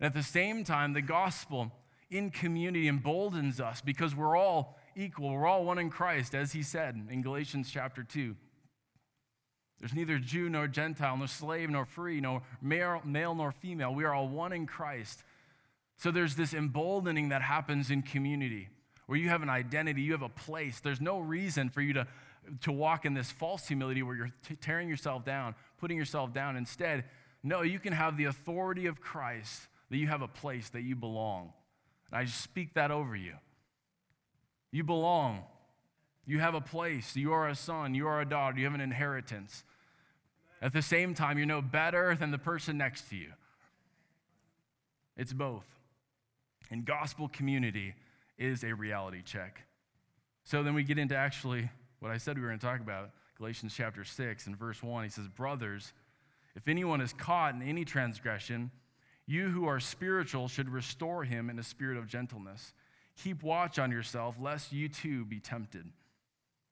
And 0.00 0.06
at 0.06 0.14
the 0.14 0.22
same 0.22 0.64
time, 0.64 0.92
the 0.92 1.02
gospel 1.02 1.72
in 2.10 2.30
community 2.30 2.88
emboldens 2.88 3.60
us 3.60 3.80
because 3.80 4.14
we're 4.14 4.36
all 4.36 4.78
equal. 4.96 5.30
We're 5.30 5.46
all 5.46 5.64
one 5.64 5.78
in 5.78 5.90
Christ, 5.90 6.34
as 6.34 6.52
he 6.52 6.62
said 6.62 7.06
in 7.10 7.22
Galatians 7.22 7.70
chapter 7.70 8.02
2. 8.02 8.34
There's 9.80 9.94
neither 9.94 10.18
Jew 10.18 10.48
nor 10.48 10.66
Gentile, 10.66 11.16
nor 11.16 11.28
slave 11.28 11.70
nor 11.70 11.84
free, 11.84 12.20
no 12.20 12.42
male, 12.60 13.00
male 13.04 13.34
nor 13.34 13.52
female. 13.52 13.94
We 13.94 14.04
are 14.04 14.12
all 14.12 14.28
one 14.28 14.52
in 14.52 14.66
Christ. 14.66 15.22
So 15.96 16.10
there's 16.10 16.34
this 16.34 16.52
emboldening 16.52 17.28
that 17.28 17.42
happens 17.42 17.90
in 17.90 18.02
community 18.02 18.68
where 19.06 19.18
you 19.18 19.28
have 19.28 19.42
an 19.42 19.48
identity, 19.48 20.02
you 20.02 20.12
have 20.12 20.22
a 20.22 20.28
place. 20.28 20.80
There's 20.80 21.00
no 21.00 21.18
reason 21.18 21.70
for 21.70 21.80
you 21.80 21.94
to, 21.94 22.06
to 22.62 22.72
walk 22.72 23.04
in 23.06 23.14
this 23.14 23.30
false 23.30 23.66
humility 23.66 24.02
where 24.02 24.14
you're 24.14 24.30
t- 24.46 24.56
tearing 24.56 24.88
yourself 24.88 25.24
down, 25.24 25.54
putting 25.78 25.96
yourself 25.96 26.34
down. 26.34 26.56
Instead, 26.56 27.04
no, 27.42 27.62
you 27.62 27.78
can 27.78 27.92
have 27.92 28.16
the 28.16 28.24
authority 28.24 28.86
of 28.86 29.00
Christ 29.00 29.68
that 29.90 29.96
you 29.96 30.08
have 30.08 30.22
a 30.22 30.28
place, 30.28 30.68
that 30.70 30.82
you 30.82 30.94
belong. 30.94 31.52
And 32.10 32.20
I 32.20 32.24
just 32.24 32.40
speak 32.40 32.74
that 32.74 32.90
over 32.90 33.16
you. 33.16 33.34
You 34.70 34.84
belong. 34.84 35.44
You 36.26 36.40
have 36.40 36.54
a 36.54 36.60
place. 36.60 37.16
You 37.16 37.32
are 37.32 37.48
a 37.48 37.54
son. 37.54 37.94
You 37.94 38.06
are 38.06 38.20
a 38.20 38.28
daughter. 38.28 38.58
You 38.58 38.64
have 38.64 38.74
an 38.74 38.80
inheritance. 38.80 39.64
At 40.60 40.72
the 40.72 40.82
same 40.82 41.14
time, 41.14 41.38
you're 41.38 41.46
no 41.46 41.62
better 41.62 42.14
than 42.14 42.30
the 42.30 42.38
person 42.38 42.76
next 42.76 43.08
to 43.10 43.16
you. 43.16 43.32
It's 45.16 45.32
both. 45.32 45.64
And 46.70 46.84
gospel 46.84 47.28
community 47.28 47.94
is 48.36 48.62
a 48.62 48.74
reality 48.74 49.22
check. 49.22 49.62
So 50.44 50.62
then 50.62 50.74
we 50.74 50.84
get 50.84 50.98
into 50.98 51.16
actually 51.16 51.70
what 52.00 52.10
I 52.10 52.18
said 52.18 52.36
we 52.36 52.42
were 52.42 52.48
going 52.48 52.58
to 52.58 52.66
talk 52.66 52.80
about 52.80 53.10
Galatians 53.36 53.74
chapter 53.76 54.04
6 54.04 54.46
and 54.46 54.56
verse 54.58 54.82
1. 54.82 55.04
He 55.04 55.10
says, 55.10 55.28
Brothers, 55.28 55.92
if 56.56 56.68
anyone 56.68 57.00
is 57.00 57.12
caught 57.12 57.54
in 57.54 57.62
any 57.62 57.84
transgression, 57.84 58.70
you 59.26 59.48
who 59.48 59.66
are 59.66 59.80
spiritual 59.80 60.48
should 60.48 60.68
restore 60.68 61.24
him 61.24 61.50
in 61.50 61.58
a 61.58 61.62
spirit 61.62 61.98
of 61.98 62.06
gentleness. 62.06 62.72
Keep 63.22 63.42
watch 63.42 63.78
on 63.78 63.90
yourself, 63.90 64.36
lest 64.40 64.72
you 64.72 64.88
too 64.88 65.24
be 65.24 65.40
tempted. 65.40 65.84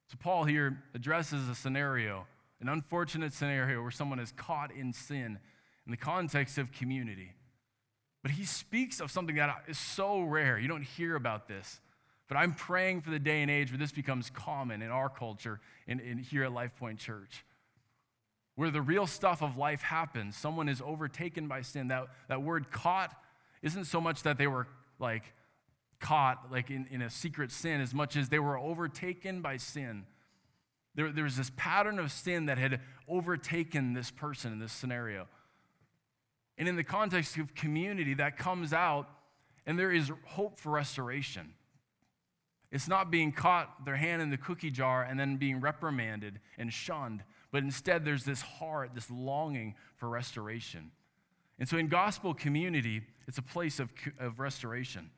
So, 0.08 0.16
Paul 0.18 0.44
here 0.44 0.82
addresses 0.94 1.48
a 1.48 1.54
scenario, 1.54 2.26
an 2.60 2.68
unfortunate 2.68 3.32
scenario 3.32 3.82
where 3.82 3.90
someone 3.90 4.20
is 4.20 4.32
caught 4.32 4.70
in 4.70 4.92
sin 4.92 5.38
in 5.84 5.90
the 5.90 5.96
context 5.96 6.58
of 6.58 6.72
community. 6.72 7.32
But 8.22 8.32
he 8.32 8.44
speaks 8.44 9.00
of 9.00 9.10
something 9.10 9.36
that 9.36 9.64
is 9.68 9.78
so 9.78 10.20
rare. 10.20 10.58
You 10.58 10.68
don't 10.68 10.82
hear 10.82 11.14
about 11.14 11.46
this 11.46 11.80
But 12.28 12.36
I'm 12.36 12.54
praying 12.54 13.02
for 13.02 13.10
the 13.10 13.20
day 13.20 13.42
and 13.42 13.50
age 13.50 13.70
where 13.70 13.78
this 13.78 13.92
becomes 13.92 14.30
common 14.30 14.82
in 14.82 14.90
our 14.90 15.08
culture 15.08 15.60
and, 15.86 16.00
here 16.20 16.42
at 16.42 16.52
Life 16.52 16.74
Point 16.76 16.98
Church. 16.98 17.44
Where 18.56 18.70
the 18.70 18.82
real 18.82 19.06
stuff 19.06 19.42
of 19.42 19.56
life 19.56 19.82
happens. 19.82 20.36
Someone 20.36 20.68
is 20.68 20.82
overtaken 20.84 21.46
by 21.46 21.62
sin. 21.62 21.88
That, 21.88 22.06
that 22.28 22.42
word 22.42 22.70
caught 22.70 23.14
isn't 23.62 23.84
so 23.84 24.00
much 24.00 24.24
that 24.24 24.38
they 24.38 24.48
were 24.48 24.66
like 24.98 25.32
caught 26.00 26.50
like 26.50 26.70
in, 26.70 26.86
in 26.90 27.02
a 27.02 27.10
secret 27.10 27.50
sin 27.50 27.80
as 27.80 27.94
much 27.94 28.16
as 28.16 28.28
they 28.28 28.38
were 28.38 28.58
overtaken 28.58 29.40
by 29.40 29.56
sin. 29.56 30.04
There, 30.94 31.12
there 31.12 31.24
was 31.24 31.36
this 31.36 31.50
pattern 31.56 31.98
of 31.98 32.10
sin 32.10 32.46
that 32.46 32.58
had 32.58 32.80
overtaken 33.08 33.92
this 33.92 34.10
person 34.10 34.52
in 34.52 34.58
this 34.58 34.72
scenario. 34.72 35.28
And 36.58 36.68
in 36.68 36.76
the 36.76 36.84
context 36.84 37.36
of 37.36 37.54
community, 37.54 38.14
that 38.14 38.38
comes 38.38 38.72
out, 38.72 39.08
and 39.66 39.78
there 39.78 39.92
is 39.92 40.10
hope 40.24 40.58
for 40.58 40.70
restoration. 40.70 41.52
It's 42.72 42.88
not 42.88 43.10
being 43.10 43.30
caught, 43.30 43.84
their 43.84 43.96
hand 43.96 44.22
in 44.22 44.30
the 44.30 44.38
cookie 44.38 44.70
jar, 44.70 45.02
and 45.02 45.20
then 45.20 45.36
being 45.36 45.60
reprimanded 45.60 46.40
and 46.58 46.72
shunned, 46.72 47.22
but 47.52 47.62
instead 47.62 48.04
there's 48.04 48.24
this 48.24 48.40
heart, 48.40 48.92
this 48.94 49.10
longing 49.10 49.74
for 49.96 50.08
restoration. 50.08 50.90
And 51.58 51.68
so 51.68 51.76
in 51.76 51.88
gospel 51.88 52.34
community, 52.34 53.02
it's 53.28 53.38
a 53.38 53.42
place 53.42 53.78
of, 53.78 53.92
of 54.18 54.40
restoration. 54.40 55.10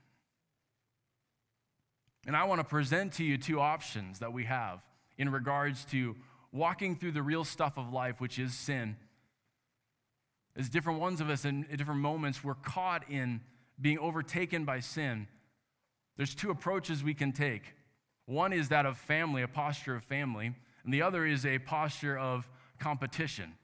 And 2.27 2.37
I 2.37 2.45
want 2.45 2.61
to 2.61 2.65
present 2.65 3.15
to 3.15 3.25
you 3.25 3.39
two 3.39 3.61
options 3.61 4.19
that 4.19 4.33
we 4.33 4.45
have 4.45 4.83
in 5.17 5.31
regards 5.31 5.85
to 5.87 6.17
walking 6.53 6.97
through 6.97 7.13
the 7.13 7.23
real 7.23 7.45
stuff 7.45 7.77
of 7.77 7.93
life, 7.93 8.21
which 8.21 8.39
is 8.39 8.55
sin. 8.55 8.97
As 10.57 10.69
different 10.69 11.01
ones 11.01 11.21
of 11.21 11.31
us 11.31 11.45
in 11.45 11.67
different 11.77 12.01
moments, 12.01 12.43
we're 12.43 12.55
caught 12.55 13.09
in 13.11 13.41
being 13.81 13.99
overtaken 13.99 14.65
by 14.65 14.81
sin. 14.81 15.29
There's 16.17 16.35
two 16.35 16.51
approaches 16.51 17.05
we 17.05 17.15
can 17.15 17.33
take. 17.33 17.75
One 18.27 18.53
is 18.53 18.69
that 18.69 18.85
of 18.85 18.99
family, 18.99 19.43
a 19.43 19.49
posture 19.49 19.95
of 19.95 20.05
family, 20.05 20.53
and 20.85 20.93
the 20.93 21.03
other 21.03 21.25
is 21.25 21.47
a 21.47 21.59
posture 21.61 22.19
of 22.19 22.49
competition. 22.79 23.55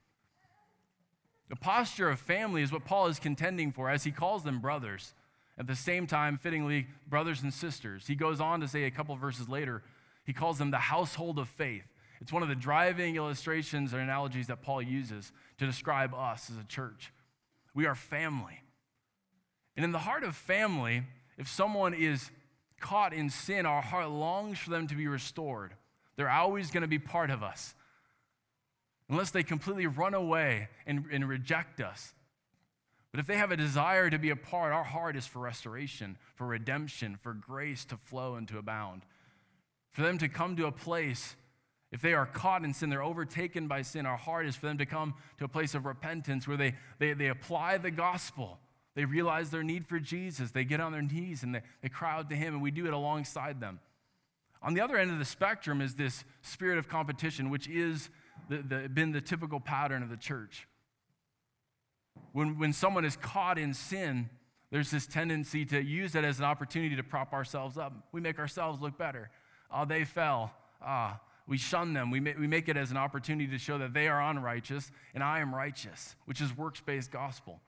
The 1.49 1.57
posture 1.57 2.09
of 2.09 2.19
family 2.19 2.63
is 2.63 2.73
what 2.73 2.85
Paul 2.85 3.09
is 3.09 3.19
contending 3.19 3.73
for 3.73 3.91
as 3.91 4.05
he 4.05 4.11
calls 4.11 4.45
them 4.45 4.61
brothers. 4.61 5.15
At 5.59 5.67
the 5.67 5.77
same 5.77 6.07
time, 6.07 6.37
fittingly, 6.37 6.89
brothers 7.09 7.43
and 7.43 7.53
sisters. 7.53 8.07
He 8.07 8.15
goes 8.15 8.41
on 8.41 8.61
to 8.61 8.69
say 8.69 8.85
a 8.85 8.91
couple 8.91 9.15
verses 9.15 9.49
later, 9.49 9.83
he 10.25 10.33
calls 10.33 10.59
them 10.59 10.71
the 10.71 10.79
household 10.79 11.39
of 11.39 11.49
faith. 11.49 11.85
It's 12.21 12.33
one 12.33 12.43
of 12.43 12.49
the 12.49 12.55
driving 12.55 13.17
illustrations 13.17 13.93
or 13.93 13.99
analogies 13.99 14.47
that 14.47 14.63
Paul 14.63 14.83
uses 14.83 15.33
to 15.59 15.67
describe 15.67 16.15
us 16.15 16.51
as 16.51 16.57
a 16.57 16.67
church. 16.67 17.13
We 17.75 17.87
are 17.87 17.95
family. 17.95 18.63
And 19.77 19.85
in 19.85 19.93
the 19.93 19.99
heart 19.99 20.25
of 20.25 20.35
family, 20.35 21.03
if 21.37 21.49
someone 21.49 21.95
is 21.95 22.31
caught 22.81 23.13
in 23.13 23.31
sin, 23.31 23.67
our 23.67 23.83
heart 23.83 24.11
longs 24.11 24.59
for 24.59 24.71
them 24.71 24.87
to 24.89 24.95
be 24.95 25.07
restored. 25.07 25.75
They're 26.17 26.31
always 26.31 26.71
going 26.71 26.83
to 26.83 26.89
be 26.89 26.99
part 26.99 27.31
of 27.31 27.43
us. 27.43 27.75
Unless 29.09 29.33
they 29.33 29.43
completely 29.43 29.87
run 29.87 30.15
away 30.15 30.69
and, 30.87 31.05
and 31.13 31.29
reject 31.29 31.81
us, 31.81 32.15
but 33.15 33.21
if 33.21 33.29
they 33.29 33.37
have 33.37 33.53
a 33.53 33.57
desire 33.57 34.11
to 34.11 34.19
be 34.19 34.31
a 34.31 34.35
part, 34.37 34.73
our 34.73 34.83
heart 34.83 35.15
is 35.15 35.25
for 35.25 35.39
restoration, 35.39 36.19
for 36.35 36.49
redemption, 36.49 37.15
for 37.15 37.33
grace 37.33 37.85
to 37.85 37.97
flow 37.97 38.35
and 38.35 38.49
to 38.49 38.59
abound. 38.59 39.03
For 39.93 40.03
them 40.03 40.19
to 40.19 40.29
come 40.29 40.57
to 40.57 40.67
a 40.67 40.73
place, 40.73 41.37
if 41.93 42.03
they 42.03 42.13
are 42.13 42.27
caught 42.27 42.65
in 42.65 42.75
sin, 42.75 42.91
they're 42.91 43.05
overtaken 43.05 43.69
by 43.69 43.83
sin, 43.83 44.05
our 44.05 44.17
heart 44.17 44.47
is 44.47 44.57
for 44.57 44.67
them 44.67 44.79
to 44.79 44.85
come 44.85 45.15
to 45.39 45.45
a 45.45 45.49
place 45.49 45.77
of 45.77 45.87
repentance 45.87 46.49
where 46.49 46.57
they, 46.57 46.75
they, 46.99 47.13
they 47.13 47.29
apply 47.29 47.79
the 47.79 47.93
gospel. 47.93 48.59
They 48.97 49.05
realize 49.05 49.51
their 49.51 49.63
need 49.63 49.87
for 49.87 50.01
Jesus. 50.01 50.51
They 50.51 50.65
get 50.65 50.81
on 50.81 50.91
their 50.91 51.01
knees 51.01 51.45
and 51.45 51.55
they, 51.55 51.63
they 51.83 51.91
cry 51.91 52.17
out 52.17 52.29
to 52.31 52.35
Him, 52.35 52.55
and 52.55 52.63
we 52.65 52.73
do 52.73 52.85
it 52.85 52.93
alongside 52.93 53.61
them. 53.61 53.79
On 54.61 54.75
the 54.75 54.81
other 54.81 54.97
end 54.97 55.13
of 55.13 55.21
the 55.21 55.25
spectrum 55.25 55.81
is 55.81 55.95
this 55.95 56.25
spirit 56.43 56.79
of 56.79 56.89
competition, 56.89 57.49
which 57.49 57.69
is 57.69 58.11
the, 58.49 58.57
the, 58.57 58.89
been 58.89 59.13
the 59.13 59.21
typical 59.21 59.61
pattern 59.61 60.03
of 60.03 60.11
the 60.11 60.17
church. 60.17 60.67
When, 62.33 62.59
when 62.59 62.73
someone 62.73 63.05
is 63.05 63.17
caught 63.17 63.59
in 63.59 63.75
sin, 63.75 64.29
there's 64.71 64.91
this 64.91 65.07
tendency 65.07 65.65
to 65.67 65.81
use 65.83 66.15
it 66.15 66.25
as 66.25 66.39
an 66.41 66.45
opportunity 66.45 66.97
to 66.97 67.03
prop 67.03 67.33
ourselves 67.33 67.79
up. 67.79 67.93
We 68.13 68.21
make 68.21 68.39
ourselves 68.39 68.81
look 68.81 68.99
better. 68.99 69.31
Oh, 69.71 69.85
they 69.85 70.05
fell. 70.05 70.53
Ah, 70.83 71.21
we 71.47 71.59
shun 71.59 71.93
them. 71.93 72.11
We 72.11 72.21
make, 72.21 72.39
we 72.39 72.47
make 72.47 72.69
it 72.69 72.77
as 72.77 72.91
an 72.91 72.97
opportunity 72.97 73.47
to 73.49 73.59
show 73.59 73.79
that 73.79 73.95
they 73.95 74.09
are 74.09 74.21
unrighteous 74.21 74.91
and 75.15 75.23
I 75.23 75.41
am 75.41 75.55
righteous, 75.55 76.17
which 76.25 76.41
is 76.41 76.57
works 76.57 76.81
based 76.81 77.13
gospel. 77.13 77.61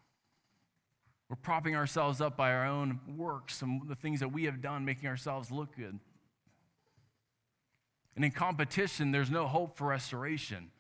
We're 1.29 1.37
propping 1.37 1.75
ourselves 1.75 2.21
up 2.21 2.37
by 2.37 2.53
our 2.53 2.67
own 2.67 3.01
works 3.17 3.63
and 3.63 3.89
the 3.89 3.97
things 3.97 4.21
that 4.21 4.33
we 4.33 4.45
have 4.45 4.61
done, 4.61 4.85
making 4.85 5.09
ourselves 5.09 5.51
look 5.51 5.77
good. 5.77 5.99
And 8.15 8.25
in 8.25 8.31
competition, 8.31 9.13
there's 9.13 9.31
no 9.31 9.47
hope 9.47 9.77
for 9.77 9.89
restoration 9.89 10.71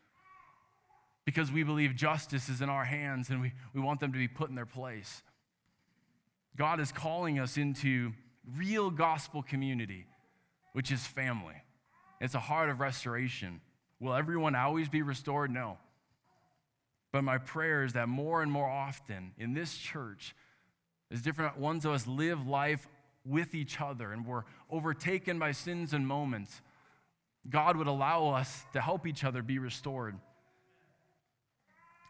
because 1.26 1.52
we 1.52 1.64
believe 1.64 1.94
justice 1.94 2.48
is 2.48 2.62
in 2.62 2.70
our 2.70 2.84
hands 2.84 3.28
and 3.28 3.42
we, 3.42 3.52
we 3.74 3.80
want 3.80 4.00
them 4.00 4.12
to 4.12 4.18
be 4.18 4.28
put 4.28 4.48
in 4.48 4.54
their 4.54 4.64
place. 4.64 5.22
God 6.56 6.80
is 6.80 6.92
calling 6.92 7.38
us 7.38 7.58
into 7.58 8.12
real 8.56 8.90
gospel 8.90 9.42
community, 9.42 10.06
which 10.72 10.90
is 10.90 11.04
family. 11.04 11.56
It's 12.20 12.34
a 12.34 12.40
heart 12.40 12.70
of 12.70 12.80
restoration. 12.80 13.60
Will 14.00 14.14
everyone 14.14 14.54
always 14.54 14.88
be 14.88 15.02
restored? 15.02 15.50
No. 15.50 15.78
But 17.12 17.22
my 17.22 17.38
prayer 17.38 17.82
is 17.82 17.92
that 17.94 18.08
more 18.08 18.40
and 18.40 18.50
more 18.50 18.68
often 18.68 19.32
in 19.36 19.52
this 19.52 19.76
church, 19.76 20.34
as 21.10 21.22
different 21.22 21.58
ones 21.58 21.84
of 21.84 21.92
us 21.92 22.06
live 22.06 22.46
life 22.46 22.86
with 23.24 23.54
each 23.54 23.80
other 23.80 24.12
and 24.12 24.24
we're 24.24 24.44
overtaken 24.70 25.38
by 25.38 25.52
sins 25.52 25.92
and 25.92 26.06
moments, 26.06 26.62
God 27.48 27.76
would 27.76 27.86
allow 27.88 28.28
us 28.28 28.64
to 28.72 28.80
help 28.80 29.06
each 29.06 29.24
other 29.24 29.42
be 29.42 29.58
restored. 29.58 30.16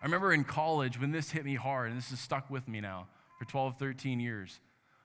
I 0.03 0.05
remember 0.05 0.33
in 0.33 0.45
college 0.45 1.01
when 1.01 1.11
this 1.11 1.31
hit 1.31 1.45
me 1.45 1.55
hard, 1.55 1.89
and 1.89 1.99
this 1.99 2.11
has 2.11 2.21
stuck 2.21 2.51
with 2.51 2.69
me 2.69 2.81
now 2.81 3.07
for 3.39 3.45
12, 3.47 3.79
13 3.79 4.21
years. 4.21 4.61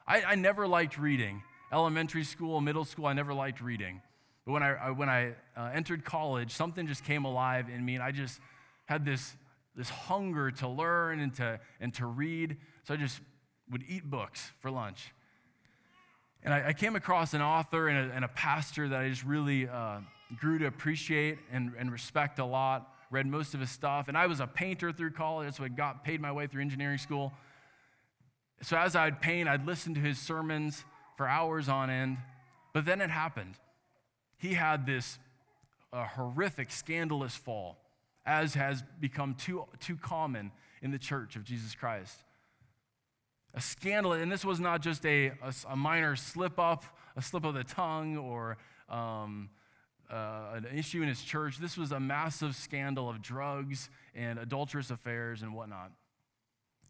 I, 0.08 0.22
I 0.24 0.36
never 0.36 0.68
liked 0.68 0.98
reading. 0.98 1.44
Elementary 1.72 2.24
school, 2.24 2.60
middle 2.60 2.84
school, 2.84 3.06
I 3.06 3.14
never 3.14 3.34
liked 3.34 3.62
reading. 3.62 4.02
But 4.46 4.52
when 4.52 4.64
I, 4.64 4.74
I 4.74 4.92
when 4.92 5.10
I 5.10 5.34
uh, 5.56 5.72
entered 5.74 6.04
college, 6.04 6.52
something 6.52 6.88
just 6.88 7.06
came 7.06 7.26
alive 7.26 7.68
in 7.70 7.86
me, 7.86 7.96
and 7.96 8.04
I 8.04 8.12
just 8.12 8.40
had 8.86 9.06
this, 9.06 9.36
this 9.76 9.90
hunger 9.90 10.52
to 10.52 10.68
learn 10.68 11.20
and 11.20 11.34
to, 11.36 11.60
and 11.80 11.94
to 11.94 12.06
read. 12.06 12.58
So 12.84 12.94
I 12.94 12.98
just 12.98 13.22
would 13.72 13.84
eat 13.88 14.10
books 14.10 14.52
for 14.60 14.70
lunch. 14.70 15.14
And 16.44 16.54
I, 16.54 16.70
I 16.70 16.74
came 16.74 16.96
across 16.96 17.34
an 17.34 17.42
author 17.42 17.88
and 17.88 18.12
a, 18.12 18.16
and 18.16 18.26
a, 18.26 18.28
pastor 18.28 18.90
that 18.90 19.00
I 19.00 19.08
just 19.08 19.24
really 19.24 19.70
uh, 19.70 20.00
grew 20.38 20.58
to 20.60 20.66
appreciate 20.66 21.38
and, 21.52 21.72
and 21.78 21.92
respect 21.92 22.40
a 22.40 22.46
lot 22.46 22.92
read 23.12 23.28
most 23.28 23.54
of 23.54 23.60
his 23.60 23.70
stuff. 23.70 24.08
And 24.08 24.18
I 24.18 24.26
was 24.26 24.40
a 24.40 24.48
painter 24.48 24.92
through 24.92 25.12
college, 25.12 25.56
so 25.56 25.64
I 25.64 25.68
got 25.68 26.04
paid 26.04 26.22
my 26.22 26.32
way 26.32 26.48
through 26.48 26.62
engineering 26.62 26.98
school. 26.98 27.34
So 28.64 28.78
as 28.78 28.96
I'd 28.96 29.22
paint, 29.22 29.48
I'd 29.48 29.68
listen 29.68 29.94
to 29.96 30.00
his 30.00 30.18
sermons 30.18 30.86
for 31.18 31.28
hours 31.28 31.70
on 31.70 31.90
end. 31.90 32.18
But 32.74 32.86
then 32.86 33.02
it 33.02 33.10
happened. 33.10 33.56
He 34.38 34.54
had 34.54 34.86
this 34.86 35.20
uh, 35.94 36.06
horrific, 36.06 36.72
scandalous 36.72 37.36
fall, 37.36 37.78
as 38.26 38.54
has 38.54 38.84
become 39.00 39.36
too, 39.36 39.66
too 39.80 39.98
common 39.98 40.52
in 40.82 40.92
the 40.92 40.98
church 40.98 41.36
of 41.36 41.44
Jesus 41.44 41.76
Christ. 41.76 42.18
A 43.54 43.60
scandal, 43.60 44.14
and 44.14 44.32
this 44.32 44.46
was 44.46 44.60
not 44.60 44.82
just 44.82 45.06
a, 45.06 45.28
a, 45.28 45.54
a 45.70 45.76
minor 45.76 46.16
slip 46.16 46.58
up, 46.58 46.86
a 47.18 47.22
slip 47.22 47.44
of 47.44 47.54
the 47.54 47.66
tongue, 47.66 48.18
or 48.18 48.58
um, 48.88 49.50
uh, 50.12 50.56
an 50.56 50.68
issue 50.78 51.02
in 51.02 51.08
his 51.08 51.22
church. 51.22 51.58
This 51.58 51.78
was 51.78 51.92
a 51.92 52.00
massive 52.00 52.56
scandal 52.56 53.10
of 53.10 53.22
drugs 53.22 53.90
and 54.14 54.38
adulterous 54.38 54.92
affairs 54.92 55.42
and 55.42 55.54
whatnot. 55.54 55.92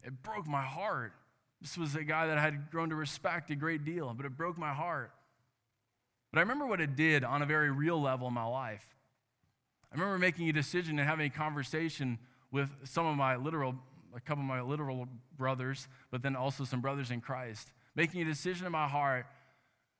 It 0.02 0.22
broke 0.22 0.46
my 0.46 0.62
heart. 0.62 1.12
This 1.60 1.78
was 1.78 1.94
a 1.94 2.02
guy 2.02 2.26
that 2.26 2.38
I 2.38 2.40
had 2.40 2.70
grown 2.72 2.88
to 2.88 2.96
respect 2.96 3.50
a 3.50 3.54
great 3.54 3.84
deal, 3.84 4.12
but 4.14 4.26
it 4.26 4.36
broke 4.36 4.58
my 4.58 4.72
heart. 4.72 5.12
But 6.32 6.38
I 6.38 6.42
remember 6.42 6.66
what 6.66 6.80
it 6.80 6.96
did 6.96 7.22
on 7.22 7.42
a 7.42 7.46
very 7.46 7.70
real 7.70 8.00
level 8.00 8.26
in 8.26 8.34
my 8.34 8.44
life. 8.44 8.84
I 9.92 9.94
remember 9.94 10.18
making 10.18 10.48
a 10.48 10.52
decision 10.52 10.98
and 10.98 11.08
having 11.08 11.26
a 11.26 11.30
conversation 11.30 12.18
with 12.50 12.70
some 12.84 13.06
of 13.06 13.16
my 13.16 13.36
literal, 13.36 13.76
a 14.16 14.20
couple 14.20 14.42
of 14.42 14.48
my 14.48 14.62
literal 14.62 15.06
brothers, 15.36 15.86
but 16.10 16.22
then 16.22 16.34
also 16.34 16.64
some 16.64 16.80
brothers 16.80 17.10
in 17.10 17.20
Christ, 17.20 17.70
making 17.94 18.22
a 18.22 18.24
decision 18.24 18.66
in 18.66 18.72
my 18.72 18.88
heart 18.88 19.26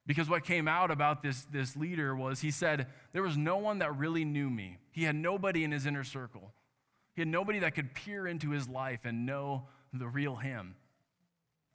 because 0.06 0.28
what 0.28 0.44
came 0.44 0.66
out 0.66 0.90
about 0.90 1.22
this, 1.22 1.44
this 1.44 1.76
leader 1.76 2.14
was 2.16 2.40
he 2.40 2.50
said, 2.50 2.88
There 3.12 3.22
was 3.22 3.36
no 3.36 3.56
one 3.58 3.78
that 3.78 3.96
really 3.96 4.24
knew 4.24 4.50
me. 4.50 4.78
He 4.90 5.04
had 5.04 5.14
nobody 5.14 5.64
in 5.64 5.70
his 5.70 5.86
inner 5.86 6.04
circle. 6.04 6.52
He 7.14 7.20
had 7.20 7.28
nobody 7.28 7.60
that 7.60 7.74
could 7.74 7.94
peer 7.94 8.26
into 8.26 8.50
his 8.50 8.68
life 8.68 9.00
and 9.04 9.26
know 9.26 9.68
the 9.92 10.08
real 10.08 10.36
him. 10.36 10.74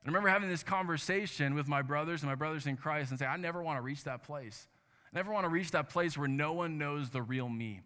I 0.04 0.08
remember 0.08 0.30
having 0.30 0.50
this 0.50 0.64
conversation 0.64 1.54
with 1.54 1.68
my 1.68 1.82
brothers 1.82 2.22
and 2.22 2.30
my 2.30 2.36
brothers 2.36 2.66
in 2.66 2.78
Christ 2.78 3.12
and 3.12 3.20
say, 3.20 3.26
I 3.26 3.38
never 3.38 3.62
want 3.62 3.78
to 3.78 3.82
reach 3.82 4.06
that 4.06 4.24
place. 4.24 4.68
I 5.14 5.18
never 5.18 5.32
want 5.32 5.46
to 5.46 5.50
reach 5.50 5.72
that 5.72 5.90
place 5.90 6.18
where 6.18 6.28
no 6.28 6.54
one 6.54 6.78
knows 6.78 7.10
the 7.10 7.22
real 7.22 7.50
me, 7.50 7.82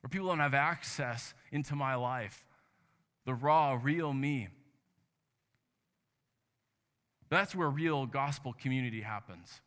where 0.00 0.08
people 0.08 0.28
don't 0.28 0.38
have 0.38 0.54
access 0.54 1.34
into 1.50 1.74
my 1.74 1.96
life, 1.96 2.44
the 3.24 3.34
raw, 3.34 3.78
real 3.80 4.12
me. 4.12 4.48
That's 7.28 7.54
where 7.54 7.68
real 7.68 8.06
gospel 8.06 8.52
community 8.52 9.00
happens. 9.00 9.60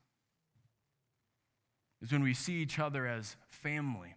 Is 2.01 2.11
when 2.11 2.23
we 2.23 2.33
see 2.33 2.55
each 2.55 2.79
other 2.79 3.05
as 3.05 3.35
family. 3.47 4.15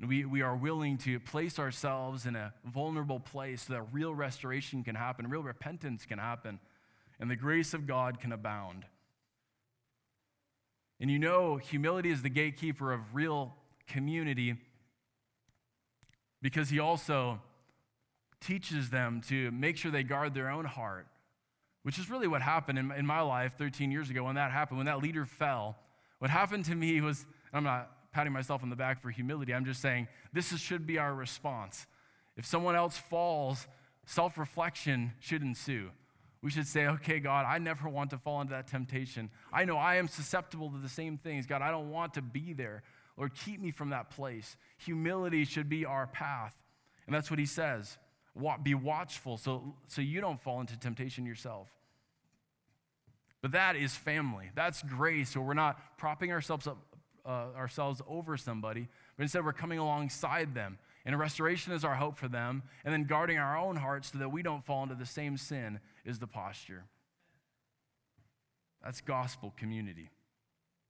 And 0.00 0.08
we, 0.08 0.24
we 0.24 0.42
are 0.42 0.56
willing 0.56 0.96
to 0.98 1.18
place 1.18 1.58
ourselves 1.58 2.24
in 2.24 2.36
a 2.36 2.54
vulnerable 2.64 3.18
place 3.18 3.62
so 3.62 3.72
that 3.72 3.82
real 3.92 4.14
restoration 4.14 4.84
can 4.84 4.94
happen, 4.94 5.28
real 5.28 5.42
repentance 5.42 6.06
can 6.06 6.18
happen, 6.18 6.60
and 7.18 7.30
the 7.30 7.36
grace 7.36 7.74
of 7.74 7.86
God 7.86 8.20
can 8.20 8.30
abound. 8.30 8.84
And 11.00 11.10
you 11.10 11.18
know, 11.18 11.56
humility 11.56 12.10
is 12.10 12.22
the 12.22 12.28
gatekeeper 12.28 12.92
of 12.92 13.14
real 13.14 13.54
community 13.86 14.56
because 16.42 16.68
he 16.68 16.78
also 16.78 17.40
teaches 18.40 18.90
them 18.90 19.20
to 19.28 19.50
make 19.50 19.76
sure 19.76 19.90
they 19.90 20.02
guard 20.04 20.34
their 20.34 20.50
own 20.50 20.64
heart, 20.64 21.06
which 21.82 21.98
is 21.98 22.08
really 22.08 22.28
what 22.28 22.42
happened 22.42 22.78
in, 22.78 22.92
in 22.92 23.06
my 23.06 23.20
life 23.20 23.54
13 23.58 23.90
years 23.90 24.10
ago 24.10 24.24
when 24.24 24.36
that 24.36 24.52
happened, 24.52 24.78
when 24.78 24.86
that 24.86 25.02
leader 25.02 25.24
fell. 25.24 25.76
What 26.18 26.30
happened 26.30 26.64
to 26.66 26.74
me 26.74 27.00
was, 27.00 27.26
I'm 27.52 27.64
not 27.64 28.12
patting 28.12 28.32
myself 28.32 28.62
on 28.62 28.70
the 28.70 28.76
back 28.76 29.00
for 29.00 29.10
humility, 29.10 29.54
I'm 29.54 29.64
just 29.64 29.80
saying 29.80 30.08
this 30.32 30.52
is, 30.52 30.60
should 30.60 30.86
be 30.86 30.98
our 30.98 31.14
response. 31.14 31.86
If 32.36 32.46
someone 32.46 32.76
else 32.76 32.96
falls, 32.96 33.66
self 34.06 34.38
reflection 34.38 35.12
should 35.20 35.42
ensue. 35.42 35.90
We 36.40 36.50
should 36.50 36.68
say, 36.68 36.86
okay, 36.86 37.18
God, 37.18 37.46
I 37.48 37.58
never 37.58 37.88
want 37.88 38.10
to 38.10 38.18
fall 38.18 38.40
into 38.40 38.52
that 38.52 38.68
temptation. 38.68 39.30
I 39.52 39.64
know 39.64 39.76
I 39.76 39.96
am 39.96 40.06
susceptible 40.06 40.70
to 40.70 40.78
the 40.78 40.88
same 40.88 41.16
things. 41.16 41.46
God, 41.46 41.62
I 41.62 41.70
don't 41.72 41.90
want 41.90 42.14
to 42.14 42.22
be 42.22 42.52
there. 42.52 42.84
Lord, 43.16 43.34
keep 43.34 43.60
me 43.60 43.72
from 43.72 43.90
that 43.90 44.10
place. 44.10 44.56
Humility 44.78 45.44
should 45.44 45.68
be 45.68 45.84
our 45.84 46.06
path. 46.06 46.54
And 47.06 47.14
that's 47.14 47.28
what 47.28 47.40
he 47.40 47.46
says. 47.46 47.98
Be 48.62 48.74
watchful 48.74 49.36
so, 49.36 49.74
so 49.88 50.00
you 50.00 50.20
don't 50.20 50.40
fall 50.40 50.60
into 50.60 50.78
temptation 50.78 51.26
yourself. 51.26 51.68
But 53.40 53.52
that 53.52 53.76
is 53.76 53.94
family. 53.94 54.50
That's 54.54 54.82
grace, 54.82 55.36
where 55.36 55.44
we're 55.44 55.54
not 55.54 55.96
propping 55.96 56.32
ourselves 56.32 56.66
up, 56.66 56.78
uh, 57.24 57.56
ourselves 57.56 58.02
over 58.08 58.36
somebody, 58.36 58.88
but 59.16 59.22
instead 59.22 59.44
we're 59.44 59.52
coming 59.52 59.78
alongside 59.78 60.54
them. 60.54 60.78
And 61.04 61.18
restoration 61.18 61.72
is 61.72 61.84
our 61.84 61.94
hope 61.94 62.18
for 62.18 62.28
them, 62.28 62.62
and 62.84 62.92
then 62.92 63.04
guarding 63.04 63.38
our 63.38 63.56
own 63.56 63.76
hearts 63.76 64.12
so 64.12 64.18
that 64.18 64.30
we 64.30 64.42
don't 64.42 64.64
fall 64.64 64.82
into 64.82 64.94
the 64.94 65.06
same 65.06 65.36
sin 65.36 65.80
is 66.04 66.18
the 66.18 66.26
posture. 66.26 66.84
That's 68.82 69.00
gospel 69.00 69.54
community. 69.56 70.10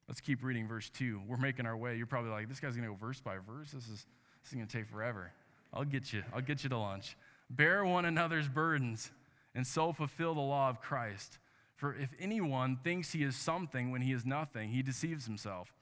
Let's 0.08 0.20
keep 0.20 0.42
reading 0.42 0.66
verse 0.66 0.88
2. 0.90 1.22
We're 1.26 1.36
making 1.36 1.66
our 1.66 1.76
way. 1.76 1.96
You're 1.96 2.06
probably 2.06 2.30
like, 2.30 2.48
this 2.48 2.60
guy's 2.60 2.74
going 2.74 2.88
to 2.88 2.94
go 2.94 2.98
verse 2.98 3.20
by 3.20 3.36
verse. 3.36 3.72
This 3.72 3.84
is, 3.84 4.06
this 4.42 4.48
is 4.48 4.54
going 4.54 4.66
to 4.66 4.76
take 4.76 4.88
forever. 4.88 5.32
I'll 5.72 5.84
get 5.84 6.12
you. 6.12 6.24
I'll 6.34 6.40
get 6.40 6.64
you 6.64 6.70
to 6.70 6.78
lunch. 6.78 7.16
Bear 7.50 7.84
one 7.84 8.04
another's 8.04 8.48
burdens 8.48 9.10
and 9.54 9.66
so 9.66 9.92
fulfill 9.92 10.34
the 10.34 10.40
law 10.40 10.70
of 10.70 10.80
Christ. 10.80 11.38
For 11.78 11.94
if 11.94 12.12
anyone 12.18 12.76
thinks 12.82 13.12
he 13.12 13.22
is 13.22 13.36
something 13.36 13.92
when 13.92 14.02
he 14.02 14.12
is 14.12 14.26
nothing, 14.26 14.70
he 14.70 14.82
deceives 14.82 15.26
himself. 15.26 15.72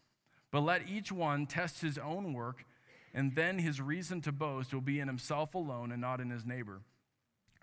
But 0.51 0.61
let 0.61 0.87
each 0.87 1.11
one 1.11 1.47
test 1.47 1.81
his 1.81 1.97
own 1.97 2.35
work, 2.35 2.67
and 3.15 3.35
then 3.35 3.59
his 3.59 3.81
reason 3.81 4.21
to 4.21 4.31
boast 4.31 4.75
will 4.75 4.83
be 4.83 5.01
in 5.01 5.09
himself 5.09 5.55
alone 5.55 5.91
and 5.91 6.01
not 6.01 6.21
in 6.21 6.29
his 6.29 6.45
neighbor. 6.45 6.83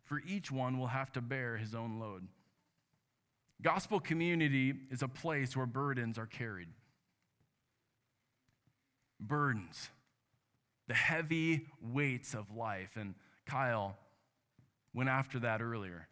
For 0.03 0.19
each 0.27 0.51
one 0.51 0.79
will 0.79 0.87
have 0.87 1.11
to 1.11 1.21
bear 1.21 1.57
his 1.57 1.75
own 1.75 1.99
load. 1.99 2.27
Gospel 3.61 3.99
community 3.99 4.73
is 4.89 5.03
a 5.03 5.07
place 5.07 5.55
where 5.55 5.67
burdens 5.67 6.17
are 6.17 6.25
carried. 6.25 6.69
Burdens, 9.19 9.89
the 10.87 10.95
heavy 10.95 11.67
weights 11.79 12.33
of 12.33 12.49
life. 12.49 12.97
And 12.97 13.13
Kyle 13.45 13.95
went 14.91 15.09
after 15.09 15.37
that 15.39 15.61
earlier. 15.61 16.07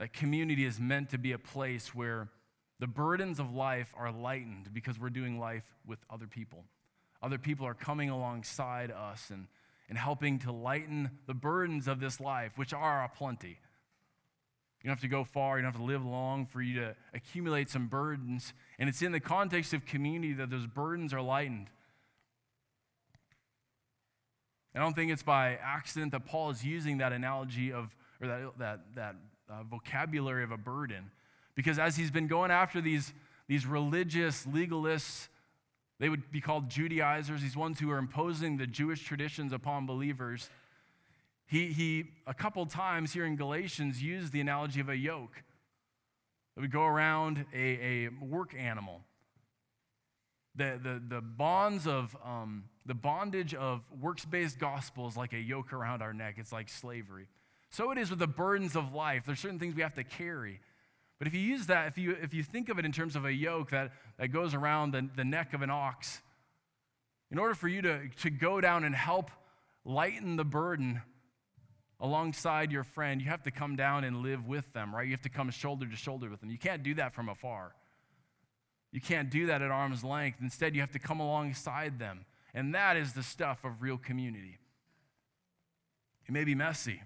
That 0.00 0.14
community 0.14 0.64
is 0.64 0.80
meant 0.80 1.10
to 1.10 1.18
be 1.18 1.32
a 1.32 1.38
place 1.38 1.94
where 1.94 2.30
the 2.78 2.86
burdens 2.86 3.38
of 3.38 3.52
life 3.52 3.92
are 3.94 4.10
lightened 4.10 4.72
because 4.72 4.98
we're 4.98 5.10
doing 5.10 5.38
life 5.38 5.66
with 5.86 5.98
other 6.08 6.26
people. 6.26 6.64
Other 7.22 7.36
people 7.36 7.66
are 7.66 7.74
coming 7.74 8.08
alongside 8.08 8.90
us 8.90 9.28
and, 9.28 9.46
and 9.90 9.98
helping 9.98 10.38
to 10.38 10.52
lighten 10.52 11.10
the 11.26 11.34
burdens 11.34 11.86
of 11.86 12.00
this 12.00 12.18
life, 12.18 12.56
which 12.56 12.72
are 12.72 13.04
aplenty. 13.04 13.58
You 14.82 14.88
don't 14.88 14.92
have 14.92 15.02
to 15.02 15.08
go 15.08 15.22
far, 15.22 15.58
you 15.58 15.62
don't 15.64 15.72
have 15.72 15.80
to 15.82 15.86
live 15.86 16.06
long 16.06 16.46
for 16.46 16.62
you 16.62 16.80
to 16.80 16.96
accumulate 17.12 17.68
some 17.68 17.86
burdens. 17.86 18.54
And 18.78 18.88
it's 18.88 19.02
in 19.02 19.12
the 19.12 19.20
context 19.20 19.74
of 19.74 19.84
community 19.84 20.32
that 20.32 20.48
those 20.48 20.66
burdens 20.66 21.12
are 21.12 21.20
lightened. 21.20 21.68
I 24.74 24.78
don't 24.78 24.94
think 24.94 25.12
it's 25.12 25.22
by 25.22 25.58
accident 25.62 26.12
that 26.12 26.24
Paul 26.24 26.48
is 26.48 26.64
using 26.64 26.98
that 26.98 27.12
analogy 27.12 27.70
of, 27.70 27.94
or 28.18 28.28
that, 28.28 28.58
that, 28.58 28.80
that 28.94 29.16
uh, 29.50 29.62
vocabulary 29.64 30.44
of 30.44 30.52
a 30.52 30.56
burden. 30.56 31.10
Because 31.54 31.78
as 31.78 31.96
he's 31.96 32.10
been 32.10 32.26
going 32.26 32.50
after 32.50 32.80
these, 32.80 33.12
these 33.48 33.66
religious 33.66 34.46
legalists, 34.46 35.28
they 35.98 36.08
would 36.08 36.30
be 36.30 36.40
called 36.40 36.70
Judaizers, 36.70 37.42
these 37.42 37.56
ones 37.56 37.78
who 37.78 37.90
are 37.90 37.98
imposing 37.98 38.56
the 38.56 38.66
Jewish 38.66 39.04
traditions 39.04 39.52
upon 39.52 39.86
believers. 39.86 40.48
He, 41.46 41.66
he 41.66 42.04
a 42.26 42.32
couple 42.32 42.64
times 42.66 43.12
here 43.12 43.26
in 43.26 43.36
Galatians, 43.36 44.02
used 44.02 44.32
the 44.32 44.40
analogy 44.40 44.80
of 44.80 44.88
a 44.88 44.96
yoke 44.96 45.42
that 46.54 46.60
would 46.60 46.72
go 46.72 46.84
around 46.84 47.44
a, 47.52 47.58
a 47.58 48.08
work 48.24 48.54
animal. 48.56 49.02
The, 50.54 50.80
the, 50.82 51.02
the 51.16 51.20
bonds 51.20 51.86
of 51.86 52.16
um, 52.24 52.64
the 52.86 52.94
bondage 52.94 53.54
of 53.54 53.82
works-based 54.00 54.58
gospel 54.58 55.06
is 55.06 55.16
like 55.16 55.32
a 55.32 55.38
yoke 55.38 55.72
around 55.72 56.02
our 56.02 56.12
neck. 56.12 56.36
It's 56.38 56.52
like 56.52 56.68
slavery. 56.68 57.28
So 57.70 57.92
it 57.92 57.98
is 57.98 58.10
with 58.10 58.18
the 58.18 58.26
burdens 58.26 58.76
of 58.76 58.92
life. 58.92 59.22
There's 59.24 59.40
certain 59.40 59.58
things 59.58 59.74
we 59.74 59.82
have 59.82 59.94
to 59.94 60.04
carry. 60.04 60.60
But 61.18 61.28
if 61.28 61.34
you 61.34 61.40
use 61.40 61.66
that, 61.66 61.86
if 61.86 61.98
you, 61.98 62.16
if 62.20 62.34
you 62.34 62.42
think 62.42 62.68
of 62.68 62.78
it 62.78 62.84
in 62.84 62.92
terms 62.92 63.14
of 63.14 63.24
a 63.24 63.32
yoke 63.32 63.70
that, 63.70 63.92
that 64.18 64.28
goes 64.28 64.54
around 64.54 64.92
the, 64.92 65.08
the 65.14 65.24
neck 65.24 65.52
of 65.54 65.62
an 65.62 65.70
ox, 65.70 66.20
in 67.30 67.38
order 67.38 67.54
for 67.54 67.68
you 67.68 67.82
to, 67.82 68.08
to 68.22 68.30
go 68.30 68.60
down 68.60 68.84
and 68.84 68.94
help 68.94 69.30
lighten 69.84 70.36
the 70.36 70.44
burden 70.44 71.02
alongside 72.00 72.72
your 72.72 72.82
friend, 72.82 73.20
you 73.20 73.28
have 73.28 73.42
to 73.44 73.50
come 73.50 73.76
down 73.76 74.02
and 74.02 74.16
live 74.22 74.46
with 74.46 74.72
them, 74.72 74.94
right? 74.94 75.06
You 75.06 75.12
have 75.12 75.22
to 75.22 75.28
come 75.28 75.50
shoulder 75.50 75.86
to 75.86 75.96
shoulder 75.96 76.28
with 76.28 76.40
them. 76.40 76.50
You 76.50 76.58
can't 76.58 76.82
do 76.82 76.94
that 76.94 77.12
from 77.12 77.28
afar. 77.28 77.74
You 78.90 79.00
can't 79.00 79.30
do 79.30 79.46
that 79.46 79.62
at 79.62 79.70
arm's 79.70 80.02
length. 80.02 80.38
Instead, 80.40 80.74
you 80.74 80.80
have 80.80 80.90
to 80.92 80.98
come 80.98 81.20
alongside 81.20 81.98
them. 81.98 82.24
And 82.54 82.74
that 82.74 82.96
is 82.96 83.12
the 83.12 83.22
stuff 83.22 83.64
of 83.64 83.82
real 83.82 83.98
community. 83.98 84.58
It 86.26 86.32
may 86.32 86.44
be 86.44 86.54
messy, 86.54 87.02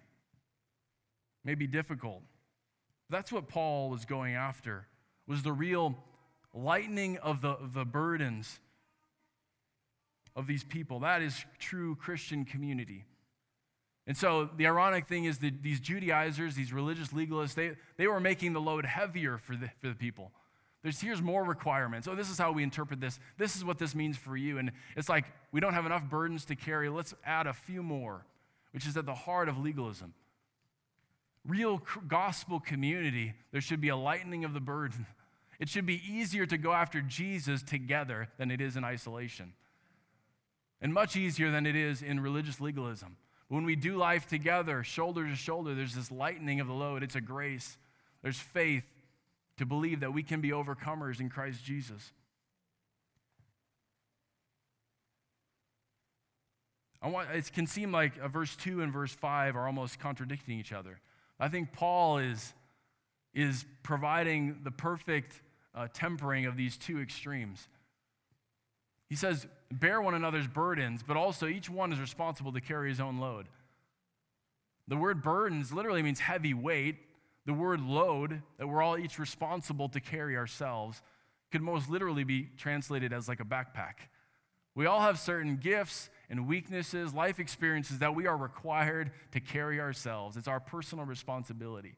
may 1.44 1.54
be 1.54 1.66
difficult. 1.66 2.22
That's 3.11 3.30
what 3.30 3.48
Paul 3.48 3.90
was 3.90 4.04
going 4.04 4.35
after, 4.35 4.87
was 5.26 5.42
the 5.42 5.52
real 5.52 5.96
lightening 6.54 7.18
of 7.18 7.40
the, 7.40 7.57
the 7.61 7.85
burdens 7.85 8.61
of 10.35 10.46
these 10.46 10.64
people. 10.64 11.00
That 11.00 11.22
is 11.22 11.44
true 11.59 11.96
Christian 11.96 12.44
community. 12.44 13.04
And 14.07 14.16
so 14.16 14.50
the 14.57 14.66
ironic 14.66 15.07
thing 15.07 15.24
is 15.24 15.38
that 15.38 15.62
these 15.62 15.80
Judaizers, 15.80 16.54
these 16.54 16.72
religious 16.72 17.09
legalists, 17.09 17.54
they, 17.54 17.72
they 17.96 18.07
were 18.07 18.20
making 18.20 18.52
the 18.52 18.61
load 18.61 18.85
heavier 18.85 19.38
for 19.38 19.57
the, 19.57 19.70
for 19.80 19.88
the 19.88 19.94
people. 19.94 20.33
There's, 20.83 21.00
here's 21.00 21.22
more 21.22 21.42
requirements. 21.42 22.07
Oh, 22.07 22.14
this 22.14 22.28
is 22.28 22.37
how 22.37 22.52
we 22.52 22.62
interpret 22.62 23.00
this. 23.00 23.18
This 23.38 23.57
is 23.57 23.64
what 23.64 23.78
this 23.78 23.94
means 23.94 24.18
for 24.18 24.37
you. 24.37 24.59
And 24.59 24.72
it's 24.96 25.09
like 25.09 25.24
we 25.50 25.61
don't 25.61 25.72
have 25.72 25.87
enough 25.87 26.04
burdens 26.04 26.44
to 26.46 26.57
carry. 26.57 26.90
Let's 26.90 27.14
add 27.24 27.46
a 27.46 27.54
few 27.54 27.83
more, 27.83 28.26
which 28.72 28.87
is 28.87 28.94
at 28.98 29.07
the 29.07 29.14
heart 29.14 29.48
of 29.48 29.59
legalism. 29.59 30.12
Real 31.46 31.83
gospel 32.09 32.59
community, 32.59 33.35
there 33.52 33.61
should 33.61 33.80
be 33.80 33.90
a 33.90 33.96
lightening 33.96 34.44
of 34.44 34.54
the 34.54 34.61
burden. 34.61 35.07
It 35.61 35.68
should 35.68 35.87
be 35.87 36.02
easier 36.07 36.46
to 36.46 36.57
go 36.57 36.72
after 36.72 37.00
Jesus 37.00 37.62
together 37.62 38.28
than 38.38 38.50
it 38.50 38.61
is 38.61 38.76
in 38.76 38.85
isolation, 38.85 39.52
and 40.80 40.92
much 40.92 41.16
easier 41.16 41.50
than 41.50 41.66
it 41.66 41.76
is 41.76 42.02
in 42.02 42.20
religious 42.20 42.61
legalism. 42.61 43.16
When 43.48 43.64
we 43.64 43.76
do 43.76 43.96
life 43.96 44.26
together, 44.26 44.83
shoulder 44.83 45.28
to 45.28 45.37
shoulder, 45.37 45.74
there's 45.74 45.94
this 45.94 46.11
lightening 46.11 46.61
of 46.61 46.66
the 46.66 46.72
load. 46.72 47.02
It's 47.02 47.14
a 47.14 47.20
grace. 47.20 47.76
There's 48.22 48.38
faith 48.38 48.85
to 49.59 49.66
believe 49.66 50.00
that 50.00 50.12
we 50.12 50.22
can 50.22 50.40
be 50.40 50.50
overcomers 50.50 51.20
in 51.20 51.28
Christ 51.28 51.62
Jesus. 51.64 52.12
I 57.04 57.09
want, 57.09 57.30
it 57.33 57.52
can 57.52 57.66
seem 57.66 57.92
like 57.92 58.12
uh, 58.18 58.28
verse 58.28 58.57
2 58.57 58.80
and 58.80 58.90
verse 58.90 59.12
5 59.12 59.57
are 59.57 59.66
almost 59.66 59.98
contradicting 59.98 60.59
each 60.59 60.72
other. 60.72 61.00
I 61.38 61.49
think 61.49 61.73
Paul 61.73 62.18
is, 62.18 62.53
is 63.35 63.64
providing 63.83 64.61
the 64.62 64.70
perfect 64.70 65.40
uh, 65.75 65.88
tempering 65.92 66.47
of 66.47 66.57
these 66.57 66.77
two 66.77 67.01
extremes. 67.01 67.68
He 69.09 69.16
says, 69.16 69.47
bear 69.70 70.01
one 70.01 70.14
another's 70.14 70.47
burdens, 70.47 71.03
but 71.07 71.16
also 71.16 71.47
each 71.47 71.68
one 71.68 71.92
is 71.92 72.01
responsible 72.01 72.53
to 72.53 72.61
carry 72.61 72.88
his 72.88 73.01
own 73.01 73.18
load. 73.18 73.47
The 74.88 74.97
word 74.97 75.23
burdens 75.23 75.73
literally 75.73 76.03
means 76.03 76.20
heavy 76.20 76.55
weight. 76.55 76.97
The 77.47 77.53
word 77.53 77.81
load, 77.81 78.42
that 78.59 78.66
we're 78.66 78.83
all 78.83 78.97
each 78.97 79.18
responsible 79.18 79.88
to 79.90 80.01
carry 80.01 80.37
ourselves, 80.37 81.03
could 81.53 81.62
most 81.62 81.90
literally 81.90 82.25
be 82.25 82.49
translated 82.57 83.12
as 83.12 83.29
like 83.29 83.40
a 83.40 83.44
backpack. 83.44 84.09
We 84.75 84.87
all 84.87 85.01
have 85.01 85.18
certain 85.18 85.57
gifts 85.57 86.09
and 86.35 86.49
weaknesses, 86.49 87.14
life 87.14 87.38
experiences 87.38 88.01
that 88.01 88.12
we 88.12 88.27
are 88.27 88.37
required 88.37 89.12
to 89.31 89.38
carry 89.38 89.81
ourselves. 89.81 90.37
It's 90.37 90.49
our 90.49 90.59
personal 90.59 91.05
responsibility. 91.05 91.94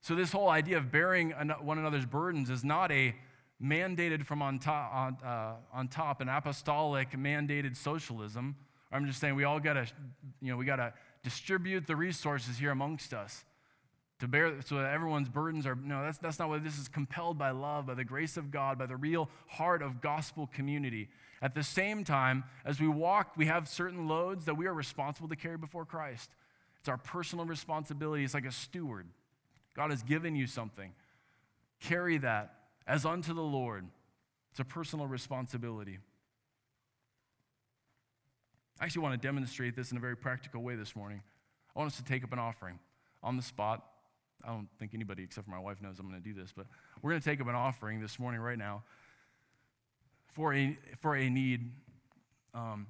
So, 0.00 0.16
this 0.16 0.32
whole 0.32 0.48
idea 0.48 0.76
of 0.76 0.90
bearing 0.90 1.30
one 1.60 1.78
another's 1.78 2.04
burdens 2.04 2.50
is 2.50 2.64
not 2.64 2.90
a 2.90 3.14
mandated 3.62 4.26
from 4.26 4.42
on 4.42 4.58
top, 4.58 4.92
on, 4.92 5.16
uh, 5.24 5.54
on 5.72 5.86
top 5.86 6.20
an 6.20 6.28
apostolic 6.28 7.12
mandated 7.12 7.76
socialism. 7.76 8.56
I'm 8.90 9.06
just 9.06 9.20
saying 9.20 9.36
we 9.36 9.44
all 9.44 9.60
got 9.60 9.74
to, 9.74 9.86
you 10.42 10.50
know, 10.50 10.56
we 10.56 10.64
got 10.64 10.76
to 10.76 10.92
distribute 11.22 11.86
the 11.86 11.94
resources 11.94 12.58
here 12.58 12.72
amongst 12.72 13.14
us 13.14 13.44
to 14.24 14.28
bear 14.28 14.54
so 14.62 14.76
that 14.76 14.90
everyone's 14.90 15.28
burdens 15.28 15.66
are 15.66 15.74
no 15.74 16.02
that's, 16.02 16.16
that's 16.16 16.38
not 16.38 16.48
what 16.48 16.64
this 16.64 16.78
is 16.78 16.88
compelled 16.88 17.36
by 17.36 17.50
love 17.50 17.86
by 17.86 17.94
the 17.94 18.04
grace 18.04 18.38
of 18.38 18.50
god 18.50 18.78
by 18.78 18.86
the 18.86 18.96
real 18.96 19.28
heart 19.46 19.82
of 19.82 20.00
gospel 20.00 20.48
community. 20.52 21.08
At 21.42 21.54
the 21.54 21.62
same 21.62 22.04
time 22.04 22.44
as 22.64 22.80
we 22.80 22.88
walk 22.88 23.32
we 23.36 23.46
have 23.46 23.68
certain 23.68 24.08
loads 24.08 24.46
that 24.46 24.54
we 24.54 24.66
are 24.66 24.72
responsible 24.72 25.28
to 25.28 25.36
carry 25.36 25.58
before 25.58 25.84
christ. 25.84 26.30
It's 26.80 26.88
our 26.88 26.96
personal 26.96 27.44
responsibility. 27.44 28.24
It's 28.24 28.34
like 28.34 28.46
a 28.46 28.52
steward. 28.52 29.06
God 29.76 29.90
has 29.90 30.02
given 30.02 30.36
you 30.36 30.46
something. 30.46 30.92
Carry 31.80 32.18
that 32.18 32.54
as 32.86 33.04
unto 33.04 33.34
the 33.34 33.42
lord. 33.42 33.86
It's 34.50 34.60
a 34.60 34.64
personal 34.64 35.06
responsibility. 35.06 35.98
I 38.80 38.84
actually 38.84 39.02
want 39.02 39.20
to 39.20 39.26
demonstrate 39.26 39.76
this 39.76 39.90
in 39.92 39.98
a 39.98 40.00
very 40.00 40.16
practical 40.16 40.62
way 40.62 40.76
this 40.76 40.96
morning. 40.96 41.22
I 41.74 41.78
want 41.78 41.90
us 41.90 41.96
to 41.98 42.04
take 42.04 42.24
up 42.24 42.32
an 42.32 42.38
offering 42.38 42.78
on 43.22 43.36
the 43.36 43.42
spot 43.42 43.82
I 44.42 44.48
don't 44.48 44.68
think 44.78 44.92
anybody 44.94 45.22
except 45.22 45.46
for 45.46 45.50
my 45.50 45.58
wife 45.58 45.80
knows 45.80 45.98
I'm 45.98 46.08
going 46.08 46.20
to 46.20 46.26
do 46.26 46.34
this, 46.34 46.52
but 46.54 46.66
we're 47.02 47.10
going 47.10 47.20
to 47.20 47.28
take 47.28 47.40
up 47.40 47.48
an 47.48 47.54
offering 47.54 48.00
this 48.00 48.18
morning, 48.18 48.40
right 48.40 48.58
now, 48.58 48.82
for 50.32 50.54
a, 50.54 50.78
for 51.00 51.16
a 51.16 51.28
need. 51.28 51.70
Um, 52.54 52.86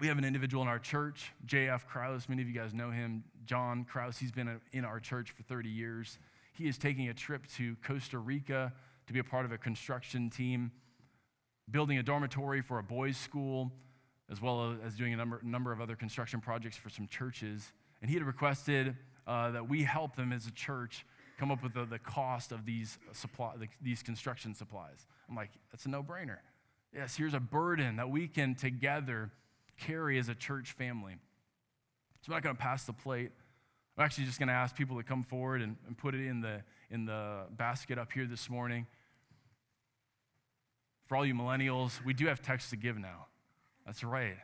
we 0.00 0.06
have 0.06 0.18
an 0.18 0.24
individual 0.24 0.62
in 0.62 0.68
our 0.68 0.78
church, 0.78 1.32
J.F. 1.44 1.86
Krause. 1.88 2.28
Many 2.28 2.42
of 2.42 2.48
you 2.48 2.54
guys 2.54 2.72
know 2.72 2.90
him. 2.90 3.24
John 3.46 3.84
Krause, 3.84 4.18
he's 4.18 4.30
been 4.30 4.60
in 4.72 4.84
our 4.84 5.00
church 5.00 5.32
for 5.32 5.42
30 5.42 5.68
years. 5.68 6.18
He 6.52 6.68
is 6.68 6.78
taking 6.78 7.08
a 7.08 7.14
trip 7.14 7.46
to 7.56 7.76
Costa 7.82 8.18
Rica 8.18 8.72
to 9.06 9.12
be 9.12 9.18
a 9.18 9.24
part 9.24 9.44
of 9.44 9.52
a 9.52 9.58
construction 9.58 10.30
team, 10.30 10.70
building 11.70 11.98
a 11.98 12.02
dormitory 12.02 12.60
for 12.60 12.78
a 12.78 12.82
boys' 12.82 13.16
school, 13.16 13.72
as 14.30 14.40
well 14.40 14.76
as 14.84 14.94
doing 14.94 15.14
a 15.14 15.16
number, 15.16 15.40
number 15.42 15.72
of 15.72 15.80
other 15.80 15.96
construction 15.96 16.40
projects 16.40 16.76
for 16.76 16.90
some 16.90 17.06
churches. 17.06 17.72
And 18.00 18.10
he 18.10 18.16
had 18.16 18.24
requested 18.24 18.96
uh, 19.28 19.50
that 19.50 19.68
we 19.68 19.82
help 19.84 20.16
them 20.16 20.32
as 20.32 20.46
a 20.46 20.50
church 20.50 21.04
come 21.38 21.50
up 21.52 21.62
with 21.62 21.74
the, 21.74 21.84
the 21.84 21.98
cost 21.98 22.50
of 22.50 22.64
these, 22.64 22.98
supply, 23.12 23.52
the, 23.56 23.68
these 23.82 24.02
construction 24.02 24.54
supplies. 24.54 25.06
I'm 25.28 25.36
like, 25.36 25.50
that's 25.70 25.84
a 25.84 25.90
no 25.90 26.02
brainer. 26.02 26.38
Yes, 26.94 27.16
here's 27.16 27.34
a 27.34 27.40
burden 27.40 27.96
that 27.96 28.08
we 28.08 28.26
can 28.26 28.54
together 28.54 29.30
carry 29.78 30.18
as 30.18 30.28
a 30.28 30.34
church 30.34 30.72
family. 30.72 31.16
So 32.22 32.32
I'm 32.32 32.36
not 32.36 32.42
going 32.42 32.56
to 32.56 32.60
pass 32.60 32.84
the 32.84 32.94
plate. 32.94 33.30
I'm 33.96 34.04
actually 34.04 34.24
just 34.24 34.38
going 34.38 34.48
to 34.48 34.54
ask 34.54 34.74
people 34.74 34.96
to 34.96 35.02
come 35.02 35.22
forward 35.22 35.60
and, 35.60 35.76
and 35.86 35.96
put 35.96 36.14
it 36.14 36.26
in 36.26 36.40
the, 36.40 36.62
in 36.90 37.04
the 37.04 37.42
basket 37.50 37.98
up 37.98 38.10
here 38.12 38.26
this 38.26 38.48
morning. 38.48 38.86
For 41.06 41.16
all 41.16 41.26
you 41.26 41.34
millennials, 41.34 42.02
we 42.04 42.14
do 42.14 42.26
have 42.26 42.40
text 42.42 42.70
to 42.70 42.76
give 42.76 42.98
now. 42.98 43.26
That's 43.86 44.02
right. 44.02 44.36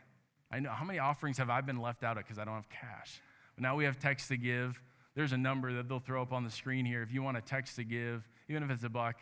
I 0.50 0.60
know. 0.60 0.70
How 0.70 0.84
many 0.84 0.98
offerings 0.98 1.38
have 1.38 1.50
I 1.50 1.60
been 1.62 1.80
left 1.80 2.04
out 2.04 2.16
of 2.16 2.24
because 2.24 2.38
I 2.38 2.44
don't 2.44 2.54
have 2.54 2.68
cash? 2.68 3.20
Now 3.58 3.76
we 3.76 3.84
have 3.84 3.98
text 3.98 4.28
to 4.28 4.36
give. 4.36 4.80
There's 5.14 5.32
a 5.32 5.38
number 5.38 5.72
that 5.74 5.88
they'll 5.88 6.00
throw 6.00 6.22
up 6.22 6.32
on 6.32 6.44
the 6.44 6.50
screen 6.50 6.84
here 6.84 7.02
if 7.02 7.12
you 7.12 7.22
want 7.22 7.36
a 7.36 7.40
text 7.40 7.76
to 7.76 7.84
give, 7.84 8.28
even 8.48 8.62
if 8.62 8.70
it's 8.70 8.82
a 8.82 8.88
buck. 8.88 9.16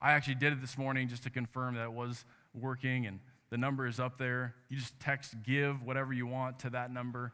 I 0.00 0.12
actually 0.12 0.36
did 0.36 0.52
it 0.52 0.60
this 0.60 0.78
morning 0.78 1.08
just 1.08 1.24
to 1.24 1.30
confirm 1.30 1.74
that 1.74 1.84
it 1.84 1.92
was 1.92 2.24
working, 2.54 3.06
and 3.06 3.20
the 3.50 3.58
number 3.58 3.86
is 3.86 3.98
up 3.98 4.18
there. 4.18 4.54
You 4.68 4.76
just 4.76 4.98
text 5.00 5.34
give 5.44 5.82
whatever 5.82 6.12
you 6.12 6.26
want 6.26 6.60
to 6.60 6.70
that 6.70 6.92
number, 6.92 7.32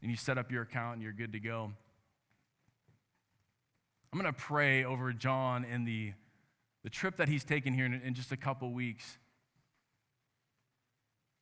and 0.00 0.10
you 0.10 0.16
set 0.16 0.38
up 0.38 0.50
your 0.50 0.62
account, 0.62 0.94
and 0.94 1.02
you're 1.02 1.12
good 1.12 1.32
to 1.32 1.40
go. 1.40 1.72
I'm 4.12 4.20
going 4.20 4.32
to 4.32 4.38
pray 4.38 4.84
over 4.84 5.12
John 5.12 5.64
and 5.64 5.86
the, 5.86 6.12
the 6.84 6.90
trip 6.90 7.16
that 7.16 7.28
he's 7.28 7.44
taking 7.44 7.72
here 7.72 7.86
in, 7.86 7.94
in 7.94 8.14
just 8.14 8.30
a 8.30 8.36
couple 8.36 8.70
weeks. 8.72 9.18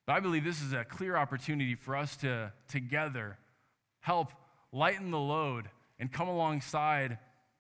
But 0.06 0.14
I 0.14 0.20
believe 0.20 0.44
this 0.44 0.62
is 0.62 0.72
a 0.72 0.84
clear 0.84 1.16
opportunity 1.16 1.74
for 1.74 1.96
us 1.96 2.16
to 2.18 2.52
together 2.68 3.38
help 4.00 4.32
lighten 4.72 5.10
the 5.10 5.18
load 5.18 5.68
and 5.98 6.10
come 6.10 6.28
alongside 6.28 7.18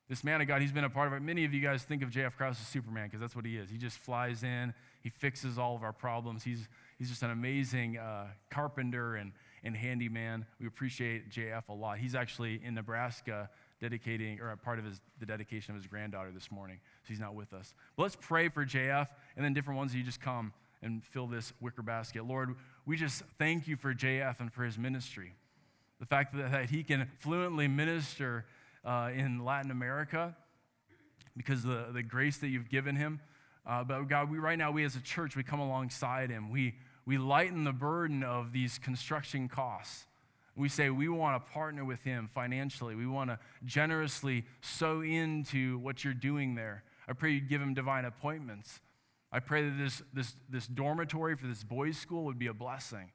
this 0.08 0.24
man 0.24 0.40
of 0.40 0.48
God. 0.48 0.60
He's 0.60 0.72
been 0.72 0.84
a 0.84 0.90
part 0.90 1.06
of 1.06 1.12
it. 1.12 1.22
Many 1.22 1.44
of 1.44 1.54
you 1.54 1.60
guys 1.60 1.84
think 1.84 2.02
of 2.02 2.10
J.F. 2.10 2.36
Krause 2.36 2.60
as 2.60 2.66
Superman 2.66 3.06
because 3.06 3.20
that's 3.20 3.36
what 3.36 3.44
he 3.44 3.56
is. 3.56 3.70
He 3.70 3.78
just 3.78 3.98
flies 3.98 4.42
in, 4.42 4.74
he 5.02 5.08
fixes 5.08 5.58
all 5.58 5.76
of 5.76 5.82
our 5.82 5.92
problems. 5.92 6.42
He's, 6.42 6.68
he's 6.98 7.08
just 7.08 7.22
an 7.22 7.30
amazing 7.30 7.96
uh, 7.96 8.26
carpenter 8.50 9.14
and, 9.14 9.32
and 9.62 9.76
handyman. 9.76 10.46
We 10.58 10.66
appreciate 10.66 11.30
J.F. 11.30 11.68
a 11.68 11.72
lot. 11.72 11.98
He's 11.98 12.14
actually 12.14 12.60
in 12.64 12.74
Nebraska 12.74 13.48
dedicating, 13.80 14.40
or 14.40 14.50
a 14.50 14.56
part 14.56 14.78
of 14.78 14.84
his, 14.84 15.00
the 15.20 15.26
dedication 15.26 15.74
of 15.74 15.80
his 15.80 15.86
granddaughter 15.86 16.32
this 16.32 16.50
morning. 16.50 16.80
So 17.04 17.08
he's 17.08 17.20
not 17.20 17.34
with 17.34 17.52
us. 17.54 17.72
But 17.96 18.02
let's 18.02 18.16
pray 18.16 18.48
for 18.48 18.66
JF 18.66 19.06
and 19.36 19.44
then 19.44 19.54
different 19.54 19.78
ones 19.78 19.94
you 19.94 20.02
just 20.02 20.20
come 20.20 20.52
and 20.82 21.04
fill 21.04 21.26
this 21.26 21.52
wicker 21.60 21.82
basket. 21.82 22.26
Lord, 22.26 22.56
we 22.84 22.96
just 22.96 23.22
thank 23.38 23.68
you 23.68 23.76
for 23.76 23.94
JF 23.94 24.40
and 24.40 24.52
for 24.52 24.64
his 24.64 24.76
ministry 24.76 25.34
the 26.00 26.06
fact 26.06 26.34
that, 26.34 26.50
that 26.50 26.70
he 26.70 26.82
can 26.82 27.08
fluently 27.18 27.68
minister 27.68 28.46
uh, 28.84 29.10
in 29.14 29.44
Latin 29.44 29.70
America 29.70 30.34
because 31.36 31.62
the, 31.62 31.88
the 31.92 32.02
grace 32.02 32.38
that 32.38 32.48
you've 32.48 32.70
given 32.70 32.96
him. 32.96 33.20
Uh, 33.66 33.84
but 33.84 34.08
God, 34.08 34.30
we 34.30 34.38
right 34.38 34.58
now, 34.58 34.70
we 34.70 34.84
as 34.84 34.96
a 34.96 35.00
church, 35.00 35.36
we 35.36 35.42
come 35.42 35.60
alongside 35.60 36.30
him. 36.30 36.50
We, 36.50 36.74
we 37.04 37.18
lighten 37.18 37.64
the 37.64 37.72
burden 37.72 38.22
of 38.22 38.52
these 38.52 38.78
construction 38.78 39.48
costs. 39.48 40.06
We 40.56 40.68
say 40.68 40.90
we 40.90 41.08
want 41.08 41.44
to 41.44 41.52
partner 41.52 41.84
with 41.84 42.02
him 42.02 42.28
financially. 42.32 42.94
We 42.94 43.06
want 43.06 43.30
to 43.30 43.38
generously 43.64 44.44
sow 44.62 45.02
into 45.02 45.78
what 45.78 46.02
you're 46.02 46.14
doing 46.14 46.54
there. 46.54 46.82
I 47.06 47.12
pray 47.12 47.32
you'd 47.32 47.48
give 47.48 47.60
him 47.60 47.74
divine 47.74 48.04
appointments. 48.04 48.80
I 49.32 49.38
pray 49.38 49.62
that 49.68 49.78
this, 49.78 50.02
this, 50.12 50.34
this 50.48 50.66
dormitory 50.66 51.36
for 51.36 51.46
this 51.46 51.62
boys' 51.62 51.96
school 51.96 52.24
would 52.24 52.38
be 52.38 52.48
a 52.48 52.54
blessing 52.54 53.10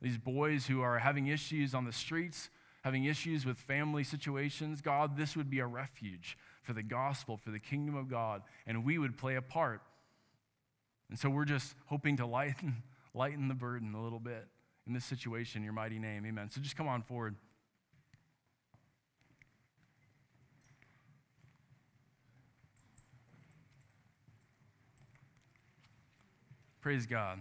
these 0.00 0.18
boys 0.18 0.66
who 0.66 0.82
are 0.82 0.98
having 0.98 1.26
issues 1.26 1.74
on 1.74 1.84
the 1.84 1.92
streets, 1.92 2.50
having 2.82 3.04
issues 3.04 3.44
with 3.44 3.58
family 3.58 4.04
situations. 4.04 4.80
God, 4.80 5.16
this 5.16 5.36
would 5.36 5.50
be 5.50 5.58
a 5.58 5.66
refuge 5.66 6.38
for 6.62 6.72
the 6.72 6.82
gospel, 6.82 7.36
for 7.36 7.50
the 7.50 7.58
kingdom 7.58 7.96
of 7.96 8.08
God, 8.08 8.42
and 8.66 8.84
we 8.84 8.98
would 8.98 9.16
play 9.16 9.36
a 9.36 9.42
part. 9.42 9.82
And 11.08 11.18
so 11.18 11.30
we're 11.30 11.44
just 11.44 11.74
hoping 11.86 12.16
to 12.18 12.26
lighten, 12.26 12.82
lighten 13.14 13.48
the 13.48 13.54
burden 13.54 13.94
a 13.94 14.02
little 14.02 14.20
bit 14.20 14.46
in 14.86 14.92
this 14.92 15.04
situation, 15.04 15.62
your 15.62 15.72
mighty 15.72 15.98
name. 15.98 16.24
Amen. 16.26 16.50
So 16.50 16.60
just 16.60 16.76
come 16.76 16.88
on 16.88 17.02
forward. 17.02 17.36
Praise 26.80 27.04
God. 27.04 27.40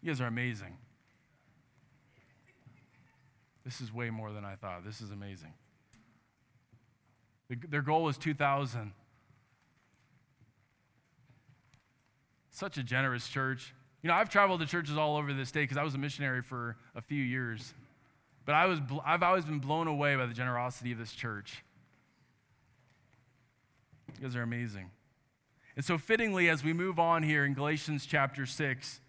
You 0.00 0.10
guys 0.10 0.22
are 0.22 0.26
amazing. 0.26 0.78
This 3.64 3.80
is 3.80 3.92
way 3.92 4.10
more 4.10 4.32
than 4.32 4.44
I 4.44 4.56
thought. 4.56 4.84
This 4.84 5.00
is 5.00 5.10
amazing. 5.10 5.54
Their 7.48 7.82
goal 7.82 8.04
was 8.04 8.18
2,000. 8.18 8.92
Such 12.50 12.78
a 12.78 12.82
generous 12.82 13.28
church. 13.28 13.74
You 14.02 14.08
know, 14.08 14.14
I've 14.14 14.28
traveled 14.28 14.60
to 14.60 14.66
churches 14.66 14.96
all 14.96 15.16
over 15.16 15.32
the 15.32 15.46
state 15.46 15.62
because 15.62 15.76
I 15.76 15.82
was 15.82 15.94
a 15.94 15.98
missionary 15.98 16.42
for 16.42 16.76
a 16.94 17.00
few 17.00 17.22
years. 17.22 17.72
But 18.44 18.54
I 18.54 18.66
was, 18.66 18.80
I've 19.04 19.22
always 19.22 19.44
been 19.44 19.60
blown 19.60 19.88
away 19.88 20.14
by 20.16 20.26
the 20.26 20.34
generosity 20.34 20.92
of 20.92 20.98
this 20.98 21.12
church. 21.12 21.64
You 24.16 24.26
guys 24.26 24.36
are 24.36 24.42
amazing. 24.42 24.90
And 25.76 25.84
so, 25.84 25.98
fittingly, 25.98 26.48
as 26.48 26.62
we 26.62 26.72
move 26.72 26.98
on 26.98 27.22
here 27.22 27.44
in 27.44 27.54
Galatians 27.54 28.06
chapter 28.06 28.46
6, 28.46 29.00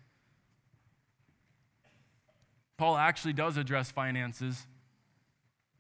Paul 2.77 2.97
actually 2.97 3.33
does 3.33 3.57
address 3.57 3.91
finances. 3.91 4.67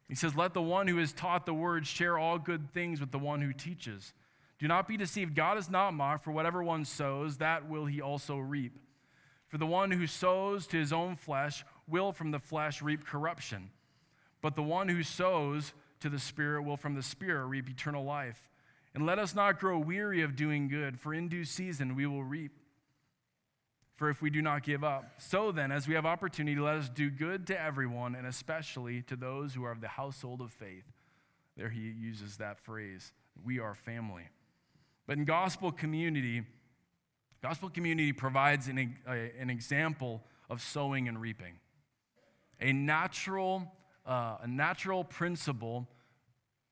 He 0.07 0.15
says, 0.15 0.35
Let 0.35 0.53
the 0.53 0.61
one 0.61 0.87
who 0.87 0.99
is 0.99 1.13
taught 1.13 1.45
the 1.45 1.53
word 1.53 1.85
share 1.87 2.17
all 2.17 2.37
good 2.37 2.71
things 2.73 2.99
with 2.99 3.11
the 3.11 3.19
one 3.19 3.41
who 3.41 3.53
teaches. 3.53 4.13
Do 4.59 4.67
not 4.67 4.87
be 4.87 4.95
deceived. 4.95 5.35
God 5.35 5.57
is 5.57 5.69
not 5.69 5.93
mocked, 5.93 6.23
for 6.23 6.31
whatever 6.31 6.63
one 6.63 6.85
sows, 6.85 7.37
that 7.37 7.67
will 7.67 7.85
he 7.85 8.01
also 8.01 8.37
reap. 8.37 8.79
For 9.47 9.57
the 9.57 9.65
one 9.65 9.91
who 9.91 10.07
sows 10.07 10.67
to 10.67 10.77
his 10.77 10.93
own 10.93 11.15
flesh 11.15 11.63
will 11.87 12.11
from 12.11 12.31
the 12.31 12.39
flesh 12.39 12.81
reap 12.81 13.05
corruption, 13.05 13.69
but 14.41 14.55
the 14.55 14.63
one 14.63 14.89
who 14.89 15.03
sows 15.03 15.73
to 15.99 16.09
the 16.09 16.19
Spirit 16.19 16.63
will 16.63 16.77
from 16.77 16.95
the 16.95 17.03
Spirit 17.03 17.45
reap 17.47 17.69
eternal 17.69 18.03
life. 18.03 18.49
And 18.93 19.05
let 19.05 19.19
us 19.19 19.35
not 19.35 19.59
grow 19.59 19.77
weary 19.77 20.21
of 20.21 20.35
doing 20.35 20.67
good, 20.67 20.99
for 20.99 21.13
in 21.13 21.27
due 21.27 21.45
season 21.45 21.95
we 21.95 22.05
will 22.05 22.23
reap 22.23 22.51
for 23.95 24.09
if 24.09 24.21
we 24.21 24.29
do 24.29 24.41
not 24.41 24.63
give 24.63 24.83
up. 24.83 25.13
So 25.17 25.51
then, 25.51 25.71
as 25.71 25.87
we 25.87 25.95
have 25.95 26.05
opportunity, 26.05 26.59
let 26.59 26.75
us 26.75 26.89
do 26.89 27.09
good 27.09 27.47
to 27.47 27.59
everyone, 27.59 28.15
and 28.15 28.27
especially 28.27 29.01
to 29.03 29.15
those 29.15 29.53
who 29.53 29.63
are 29.63 29.71
of 29.71 29.81
the 29.81 29.87
household 29.87 30.41
of 30.41 30.51
faith. 30.51 30.83
There 31.55 31.69
he 31.69 31.79
uses 31.79 32.37
that 32.37 32.59
phrase 32.59 33.13
we 33.43 33.59
are 33.59 33.73
family. 33.73 34.23
But 35.07 35.17
in 35.17 35.25
gospel 35.25 35.71
community, 35.71 36.43
gospel 37.41 37.69
community 37.69 38.11
provides 38.11 38.67
an, 38.67 38.95
an 39.05 39.49
example 39.49 40.23
of 40.49 40.61
sowing 40.61 41.07
and 41.07 41.19
reaping. 41.19 41.59
A 42.59 42.73
natural, 42.73 43.71
uh, 44.05 44.37
a 44.41 44.47
natural 44.47 45.03
principle 45.03 45.87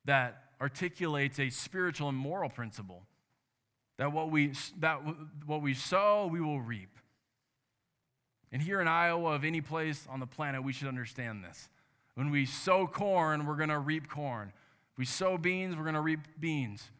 that 0.06 0.44
articulates 0.60 1.40
a 1.40 1.50
spiritual 1.50 2.10
and 2.10 2.18
moral 2.18 2.50
principle. 2.50 3.04
That 3.98 4.12
what 4.12 4.32
we, 4.32 4.54
that 4.80 5.00
what 5.46 5.62
we 5.62 5.74
sow, 5.74 6.28
we 6.28 6.42
will 6.42 6.62
reap. 6.62 6.98
And 8.54 8.62
here 8.62 8.80
in 8.80 8.88
Iowa, 8.88 9.34
of 9.34 9.44
any 9.44 9.62
place 9.62 10.08
on 10.08 10.20
the 10.20 10.28
planet, 10.28 10.64
we 10.64 10.72
should 10.72 10.88
understand 10.88 11.44
this. 11.44 11.70
When 12.14 12.30
we 12.30 12.46
sow 12.46 12.86
corn, 12.86 13.48
we're 13.48 13.56
going 13.56 13.70
to 13.70 13.80
reap 13.80 14.08
corn. 14.08 14.54
If 14.94 15.00
we 15.00 15.06
sow 15.06 15.40
beans, 15.40 15.76
we're 15.76 15.84
going 15.84 15.96
to 15.96 16.02
reap 16.02 16.20
beans. 16.40 16.92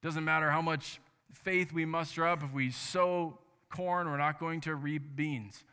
Doesn't 0.00 0.24
matter 0.24 0.52
how 0.52 0.62
much 0.62 1.00
faith 1.32 1.72
we 1.72 1.84
muster 1.84 2.24
up, 2.24 2.44
if 2.44 2.52
we 2.52 2.70
sow 2.70 3.38
corn, 3.68 4.08
we're 4.08 4.16
not 4.16 4.38
going 4.38 4.60
to 4.62 4.76
reap 4.76 5.16
beans. 5.16 5.64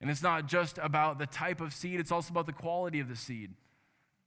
And 0.00 0.10
it's 0.10 0.22
not 0.22 0.46
just 0.46 0.78
about 0.78 1.20
the 1.20 1.26
type 1.26 1.60
of 1.60 1.72
seed, 1.72 2.00
it's 2.00 2.10
also 2.10 2.32
about 2.32 2.46
the 2.46 2.52
quality 2.52 2.98
of 2.98 3.08
the 3.08 3.14
seed. 3.14 3.52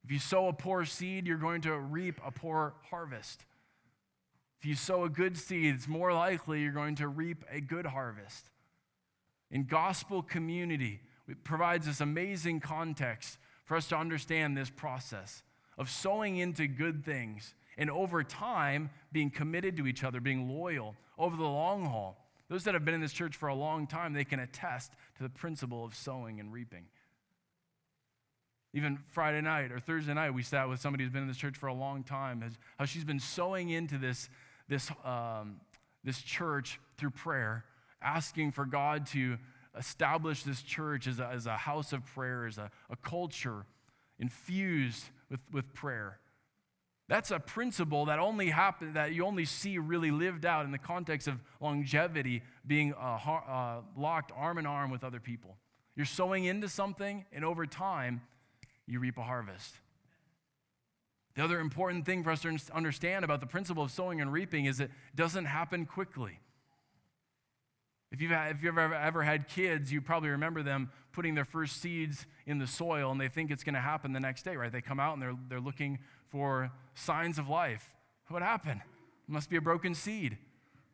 If 0.06 0.12
you 0.12 0.20
sow 0.20 0.48
a 0.48 0.54
poor 0.54 0.86
seed, 0.86 1.28
you're 1.28 1.38
going 1.38 1.62
to 1.62 1.78
reap 1.78 2.22
a 2.26 2.32
poor 2.32 2.76
harvest. 2.90 3.44
If 4.60 4.66
you 4.66 4.76
sow 4.76 5.04
a 5.04 5.10
good 5.10 5.38
seed, 5.38 5.76
it's 5.76 5.90
more 5.90 6.14
likely 6.14 6.62
you're 6.62 6.72
going 6.72 6.96
to 6.96 7.10
reap 7.10 7.44
a 7.52 7.60
good 7.60 7.88
harvest. 7.88 8.50
In 9.52 9.66
gospel 9.66 10.22
community, 10.22 11.00
it 11.28 11.44
provides 11.44 11.86
this 11.86 12.02
amazing 12.02 12.60
context 12.60 13.38
for 13.66 13.78
us 13.78 13.88
to 13.90 13.98
understand 13.98 14.58
this 14.58 14.70
process 14.70 15.44
of 15.78 15.90
sowing 15.90 16.38
into 16.38 16.68
good 16.68 17.06
things 17.06 17.54
and 17.78 17.90
over 17.90 18.24
time 18.24 18.90
being 19.12 19.30
committed 19.30 19.78
to 19.78 19.88
each 19.88 20.04
other, 20.04 20.20
being 20.20 20.50
loyal 20.50 20.96
over 21.18 21.36
the 21.36 21.44
long 21.44 21.86
haul. 21.86 22.18
Those 22.50 22.66
that 22.66 22.74
have 22.74 22.86
been 22.86 22.94
in 22.94 23.02
this 23.02 23.14
church 23.14 23.36
for 23.36 23.48
a 23.48 23.56
long 23.56 23.88
time, 23.88 24.14
they 24.14 24.26
can 24.26 24.40
attest 24.40 24.92
to 25.18 25.24
the 25.24 25.30
principle 25.30 25.84
of 25.84 25.96
sowing 25.96 26.40
and 26.40 26.52
reaping. 26.52 26.86
Even 28.74 28.98
Friday 29.12 29.42
night 29.42 29.72
or 29.72 29.80
Thursday 29.80 30.14
night, 30.14 30.32
we 30.32 30.44
sat 30.44 30.68
with 30.68 30.80
somebody 30.80 31.04
who's 31.04 31.14
been 31.14 31.22
in 31.22 31.28
this 31.28 31.38
church 31.38 31.58
for 31.58 31.68
a 31.68 31.74
long 31.74 32.04
time, 32.04 32.44
how 32.78 32.86
she's 32.86 33.04
been 33.04 33.20
sowing 33.20 33.70
into 33.70 33.98
this, 33.98 34.30
this, 34.68 34.92
um, 35.06 35.62
this 36.04 36.22
church 36.22 36.80
through 36.98 37.12
prayer, 37.12 37.66
asking 38.04 38.52
for 38.52 38.66
God 38.66 39.06
to 39.08 39.38
establish 39.78 40.44
this 40.44 40.62
church 40.62 41.08
as 41.08 41.20
a, 41.20 41.28
as 41.28 41.46
a 41.46 41.58
house 41.58 41.94
of 41.94 42.06
prayer, 42.06 42.46
as 42.46 42.58
a, 42.58 42.70
a 42.90 42.96
culture 42.96 43.66
infused 44.20 45.06
with, 45.30 45.40
with 45.52 45.74
prayer. 45.74 46.20
That's 47.10 47.32
a 47.32 47.40
principle 47.40 48.06
that 48.06 48.20
only 48.20 48.50
happen, 48.50 48.94
that 48.94 49.14
you 49.14 49.26
only 49.26 49.46
see 49.46 49.78
really 49.78 50.12
lived 50.12 50.46
out 50.46 50.66
in 50.66 50.72
the 50.72 50.78
context 50.78 51.28
of 51.28 51.42
longevity, 51.60 52.44
being 52.66 52.94
uh, 52.94 53.20
uh, 53.26 53.82
locked 53.98 54.32
arm 54.36 54.58
in 54.58 54.66
arm 54.66 54.90
with 54.90 55.04
other 55.04 55.20
people. 55.20 55.58
You're 55.96 56.06
sowing 56.06 56.46
into 56.46 56.70
something, 56.70 57.26
and 57.32 57.44
over 57.44 57.66
time, 57.66 58.22
you 58.88 59.00
reap 59.00 59.18
a 59.18 59.24
harvest. 59.24 59.76
The 61.36 61.44
other 61.44 61.60
important 61.60 62.06
thing 62.06 62.24
for 62.24 62.32
us 62.32 62.42
to 62.42 62.58
understand 62.74 63.26
about 63.26 63.42
the 63.42 63.48
principle 63.48 63.84
of 63.84 63.92
sowing 63.92 64.22
and 64.22 64.32
reaping 64.32 64.66
is 64.66 64.80
it 64.80 64.92
doesn't 65.16 65.46
happen 65.46 65.86
quickly. 65.86 66.40
If 68.14 68.22
you've, 68.22 68.32
if 68.32 68.62
you've 68.62 68.78
ever, 68.78 68.94
ever 68.94 69.24
had 69.24 69.48
kids, 69.48 69.92
you 69.92 70.00
probably 70.00 70.30
remember 70.30 70.62
them 70.62 70.92
putting 71.14 71.34
their 71.34 71.46
first 71.46 71.82
seeds 71.82 72.28
in 72.46 72.60
the 72.60 72.68
soil 72.68 73.12
and 73.12 73.20
they 73.20 73.28
think 73.28 73.50
it's 73.50 73.64
going 73.64 73.74
to 73.74 73.82
happen 73.82 74.14
the 74.14 74.20
next 74.20 74.44
day, 74.44 74.56
right? 74.56 74.72
They 74.72 74.82
come 74.82 75.00
out 75.00 75.14
and 75.14 75.22
they're, 75.22 75.36
they're 75.50 75.60
looking 75.60 75.98
for 76.28 76.72
signs 76.94 77.40
of 77.40 77.50
life. 77.50 77.92
What 78.30 78.44
happened? 78.44 78.82
It 79.28 79.32
must 79.32 79.50
be 79.50 79.58
a 79.58 79.62
broken 79.62 79.96
seed. 79.96 80.38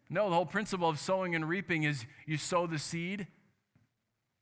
No, 0.10 0.30
the 0.30 0.36
whole 0.36 0.46
principle 0.46 0.88
of 0.88 0.98
sowing 0.98 1.36
and 1.36 1.48
reaping 1.48 1.84
is 1.84 2.06
you 2.26 2.38
sow 2.38 2.66
the 2.66 2.80
seed, 2.80 3.28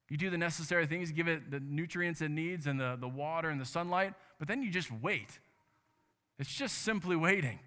you 0.07 0.15
do 0.15 0.29
the 0.29 0.37
necessary 0.37 0.85
things, 0.85 1.11
give 1.11 1.27
it 1.27 1.49
the 1.49 1.59
nutrients 1.59 2.21
it 2.21 2.29
needs 2.29 2.67
and 2.67 2.79
the, 2.79 2.95
the 2.99 3.07
water 3.07 3.49
and 3.49 3.59
the 3.59 3.65
sunlight, 3.65 4.13
but 4.37 4.47
then 4.47 4.61
you 4.61 4.69
just 4.69 4.91
wait. 4.91 5.39
It's 6.37 6.53
just 6.53 6.77
simply 6.83 7.15
waiting. 7.15 7.59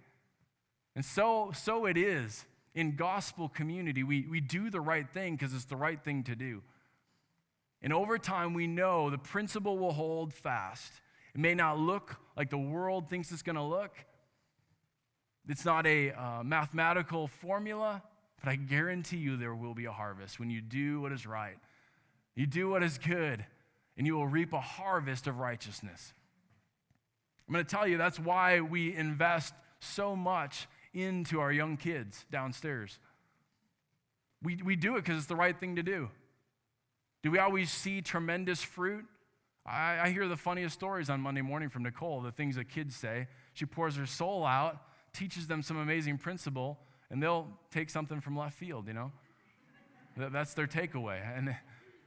And 0.95 1.05
so, 1.05 1.51
so 1.53 1.87
it 1.87 1.97
is 1.97 2.47
in 2.75 2.97
gospel 2.97 3.49
community, 3.49 4.03
we, 4.03 4.27
we 4.31 4.41
do 4.41 4.71
the 4.71 4.81
right 4.81 5.09
thing 5.09 5.37
because 5.37 5.55
it's 5.55 5.65
the 5.65 5.77
right 5.77 6.03
thing 6.03 6.23
to 6.25 6.37
do. 6.37 6.63
And 7.83 7.93
over 7.93 8.19
time, 8.19 8.55
we 8.55 8.67
know 8.67 9.11
the 9.11 9.19
principle 9.19 9.79
will 9.79 9.93
hold 9.93 10.33
fast. 10.33 10.93
It 11.35 11.41
may 11.41 11.55
not 11.55 11.79
look 11.79 12.17
like 12.37 12.51
the 12.51 12.59
world 12.59 13.09
thinks 13.09 13.33
it's 13.33 13.43
going 13.43 13.57
to 13.57 13.63
look. 13.63 13.93
It's 15.49 15.65
not 15.65 15.87
a 15.87 16.13
uh, 16.13 16.43
mathematical 16.45 17.27
formula, 17.27 18.03
but 18.43 18.51
I 18.51 18.57
guarantee 18.57 19.17
you 19.17 19.37
there 19.37 19.55
will 19.55 19.75
be 19.75 19.87
a 19.87 19.93
harvest 19.93 20.39
when 20.39 20.51
you 20.51 20.61
do 20.61 21.01
what 21.01 21.13
is 21.13 21.27
right. 21.27 21.57
You 22.35 22.47
do 22.47 22.69
what 22.71 22.83
is 22.83 22.99
good, 22.99 23.45
and 23.97 24.07
you 24.07 24.15
will 24.15 24.27
reap 24.27 24.53
a 24.53 24.61
harvest 24.61 25.27
of 25.27 25.39
righteousness. 25.39 26.13
I'm 27.49 27.55
going 27.55 27.65
to 27.65 27.71
tell 27.71 27.89
you 27.89 27.99
that's 27.99 28.21
why 28.21 28.61
we 28.61 28.95
invest 28.95 29.55
so 29.81 30.15
much 30.15 30.69
into 30.93 31.41
our 31.41 31.53
young 31.53 31.77
kids 31.77 32.25
downstairs. 32.31 32.99
We, 34.43 34.61
we 34.65 34.77
do 34.77 34.97
it 34.97 35.05
because 35.05 35.19
it's 35.19 35.27
the 35.27 35.37
right 35.37 35.59
thing 35.59 35.77
to 35.77 35.83
do. 35.83 36.09
Do 37.23 37.31
we 37.31 37.39
always 37.39 37.71
see 37.71 38.01
tremendous 38.01 38.63
fruit? 38.63 39.05
I, 39.67 39.99
I 40.03 40.09
hear 40.11 40.27
the 40.27 40.37
funniest 40.37 40.75
stories 40.75 41.11
on 41.11 41.21
Monday 41.21 41.43
morning 41.43 41.69
from 41.69 41.83
Nicole, 41.83 42.23
the 42.23 42.33
things 42.33 42.57
that 42.57 42.69
kids 42.69 42.97
say. 42.97 43.29
She 43.53 43.67
pours 43.67 43.97
her 43.97 44.07
soul 44.07 44.45
out, 44.45 44.79
teaches 45.13 45.47
them 45.47 45.63
some 45.63 45.77
amazing 45.77 46.19
principle, 46.19 46.79
and 47.11 47.23
they'll 47.23 47.49
take 47.71 47.91
something 47.91 48.21
from 48.21 48.37
left 48.37 48.57
field, 48.57 48.87
you 48.87 48.95
know? 48.95 49.13
That's 50.17 50.55
their 50.55 50.67
takeaway. 50.67 51.21
And, 51.37 51.57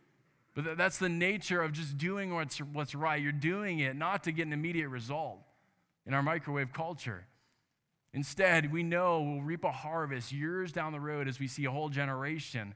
but 0.56 0.78
that's 0.78 0.98
the 0.98 1.10
nature 1.10 1.62
of 1.62 1.74
just 1.74 1.98
doing 1.98 2.34
what's, 2.34 2.58
what's 2.58 2.96
right. 2.96 3.22
You're 3.22 3.32
doing 3.32 3.80
it 3.80 3.96
not 3.96 4.24
to 4.24 4.32
get 4.32 4.48
an 4.48 4.54
immediate 4.54 4.89
result 4.89 5.39
in 6.06 6.13
our 6.13 6.24
microwave 6.24 6.74
culture. 6.74 7.26
Instead, 8.13 8.71
we 8.71 8.84
know 8.84 9.21
we'll 9.21 9.41
reap 9.41 9.63
a 9.63 9.71
harvest 9.71 10.32
years 10.32 10.71
down 10.71 10.91
the 10.91 10.99
road 10.99 11.28
as 11.28 11.39
we 11.39 11.47
see 11.47 11.65
a 11.65 11.71
whole 11.71 11.89
generation 11.89 12.76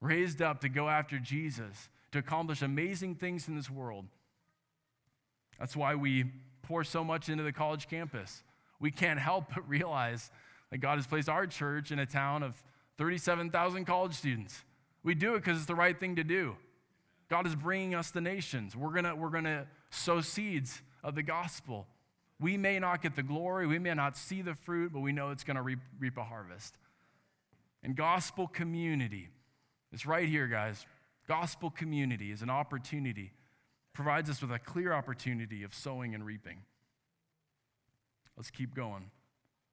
raised 0.00 0.40
up 0.40 0.60
to 0.60 0.68
go 0.68 0.88
after 0.88 1.18
Jesus, 1.18 1.88
to 2.12 2.18
accomplish 2.18 2.62
amazing 2.62 3.16
things 3.16 3.48
in 3.48 3.56
this 3.56 3.68
world. 3.68 4.06
That's 5.58 5.76
why 5.76 5.96
we 5.96 6.26
pour 6.62 6.84
so 6.84 7.02
much 7.02 7.28
into 7.28 7.42
the 7.42 7.52
college 7.52 7.88
campus. 7.88 8.44
We 8.78 8.90
can't 8.92 9.18
help 9.18 9.46
but 9.54 9.68
realize 9.68 10.30
that 10.70 10.78
God 10.78 10.96
has 10.96 11.06
placed 11.06 11.28
our 11.28 11.46
church 11.46 11.90
in 11.90 11.98
a 11.98 12.06
town 12.06 12.42
of 12.42 12.62
37,000 12.98 13.84
college 13.84 14.14
students. 14.14 14.62
We 15.02 15.14
do 15.14 15.34
it 15.34 15.44
because 15.44 15.56
it's 15.56 15.66
the 15.66 15.74
right 15.74 15.98
thing 15.98 16.16
to 16.16 16.24
do. 16.24 16.56
God 17.28 17.46
is 17.46 17.54
bringing 17.54 17.94
us 17.94 18.10
the 18.10 18.20
nations. 18.20 18.76
We're 18.76 18.90
going 18.90 19.04
to 19.04 19.14
we're 19.14 19.30
going 19.30 19.44
to 19.44 19.66
sow 19.90 20.20
seeds 20.20 20.82
of 21.02 21.14
the 21.14 21.22
gospel. 21.22 21.86
We 22.40 22.56
may 22.56 22.78
not 22.78 23.02
get 23.02 23.16
the 23.16 23.22
glory, 23.22 23.66
we 23.66 23.78
may 23.78 23.94
not 23.94 24.16
see 24.16 24.42
the 24.42 24.54
fruit, 24.54 24.92
but 24.92 25.00
we 25.00 25.12
know 25.12 25.30
it's 25.30 25.44
going 25.44 25.56
to 25.56 25.62
reap, 25.62 25.80
reap 25.98 26.16
a 26.16 26.24
harvest. 26.24 26.76
And 27.82 27.96
gospel 27.96 28.46
community, 28.46 29.28
it's 29.92 30.06
right 30.06 30.28
here, 30.28 30.46
guys. 30.46 30.86
Gospel 31.26 31.70
community 31.70 32.30
is 32.30 32.42
an 32.42 32.50
opportunity, 32.50 33.32
provides 33.92 34.30
us 34.30 34.40
with 34.40 34.52
a 34.52 34.58
clear 34.58 34.92
opportunity 34.92 35.62
of 35.62 35.74
sowing 35.74 36.14
and 36.14 36.24
reaping. 36.24 36.62
Let's 38.36 38.50
keep 38.50 38.74
going. 38.74 39.10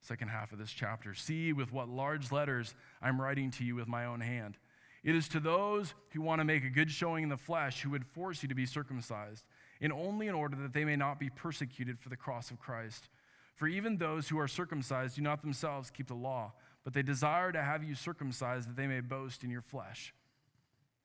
Second 0.01 0.29
half 0.29 0.51
of 0.51 0.57
this 0.59 0.71
chapter. 0.71 1.13
See 1.13 1.53
with 1.53 1.71
what 1.71 1.87
large 1.87 2.31
letters 2.31 2.75
I'm 3.01 3.21
writing 3.21 3.51
to 3.51 3.63
you 3.63 3.75
with 3.75 3.87
my 3.87 4.05
own 4.05 4.21
hand. 4.21 4.57
It 5.03 5.15
is 5.15 5.27
to 5.29 5.39
those 5.39 5.93
who 6.13 6.21
want 6.21 6.41
to 6.41 6.45
make 6.45 6.63
a 6.63 6.69
good 6.69 6.89
showing 6.89 7.23
in 7.23 7.29
the 7.29 7.37
flesh 7.37 7.81
who 7.81 7.91
would 7.91 8.05
force 8.05 8.41
you 8.41 8.49
to 8.49 8.55
be 8.55 8.65
circumcised 8.65 9.43
and 9.81 9.91
only 9.91 10.27
in 10.27 10.35
order 10.35 10.55
that 10.57 10.73
they 10.73 10.85
may 10.85 10.95
not 10.95 11.19
be 11.19 11.29
persecuted 11.29 11.99
for 11.99 12.09
the 12.09 12.15
cross 12.15 12.51
of 12.51 12.59
Christ. 12.59 13.09
For 13.55 13.67
even 13.67 13.97
those 13.97 14.29
who 14.29 14.39
are 14.39 14.47
circumcised 14.47 15.15
do 15.15 15.21
not 15.21 15.41
themselves 15.41 15.89
keep 15.89 16.07
the 16.07 16.13
law, 16.13 16.53
but 16.83 16.93
they 16.93 17.01
desire 17.01 17.51
to 17.51 17.61
have 17.61 17.83
you 17.83 17.95
circumcised 17.95 18.69
that 18.69 18.75
they 18.75 18.87
may 18.87 19.01
boast 19.01 19.43
in 19.43 19.49
your 19.49 19.61
flesh. 19.61 20.13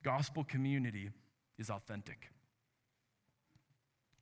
Gospel 0.03 0.43
community 0.43 1.11
is 1.57 1.69
authentic. 1.69 2.29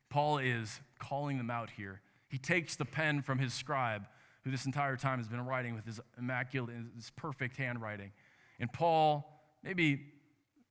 Paul 0.09 0.39
is 0.39 0.79
calling 0.99 1.37
them 1.37 1.49
out 1.49 1.69
here. 1.71 2.01
He 2.27 2.37
takes 2.37 2.75
the 2.75 2.85
pen 2.85 3.21
from 3.21 3.39
his 3.39 3.53
scribe, 3.53 4.05
who 4.43 4.51
this 4.51 4.65
entire 4.65 4.95
time 4.95 5.19
has 5.19 5.27
been 5.27 5.45
writing 5.45 5.75
with 5.75 5.85
his 5.85 5.99
immaculate, 6.17 6.75
his 6.95 7.11
perfect 7.15 7.57
handwriting. 7.57 8.11
And 8.59 8.71
Paul, 8.71 9.41
maybe, 9.63 10.01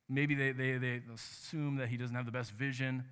maybe 0.08 0.34
they, 0.34 0.52
they, 0.52 0.78
they 0.78 1.02
assume 1.12 1.76
that 1.76 1.88
he 1.88 1.96
doesn't 1.96 2.16
have 2.16 2.26
the 2.26 2.32
best 2.32 2.52
vision 2.52 3.04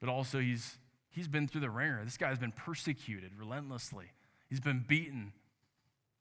but 0.00 0.08
also 0.08 0.38
he's, 0.38 0.78
he's 1.10 1.28
been 1.28 1.46
through 1.46 1.60
the 1.60 1.70
ringer. 1.70 2.02
This 2.04 2.16
guy's 2.16 2.38
been 2.38 2.52
persecuted 2.52 3.32
relentlessly, 3.38 4.06
he's 4.48 4.60
been 4.60 4.84
beaten. 4.86 5.32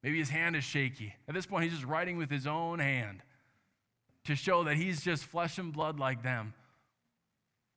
Maybe 0.02 0.18
his 0.18 0.30
hand 0.30 0.56
is 0.56 0.64
shaky. 0.64 1.14
At 1.28 1.34
this 1.34 1.46
point, 1.46 1.66
he's 1.66 1.74
just 1.74 1.86
writing 1.86 2.18
with 2.18 2.32
his 2.32 2.48
own 2.48 2.80
hand 2.80 3.22
to 4.24 4.36
show 4.36 4.64
that 4.64 4.78
he's 4.78 5.02
just 5.02 5.26
flesh 5.26 5.58
and 5.58 5.74
blood 5.74 6.00
like 6.00 6.24
them. 6.24 6.54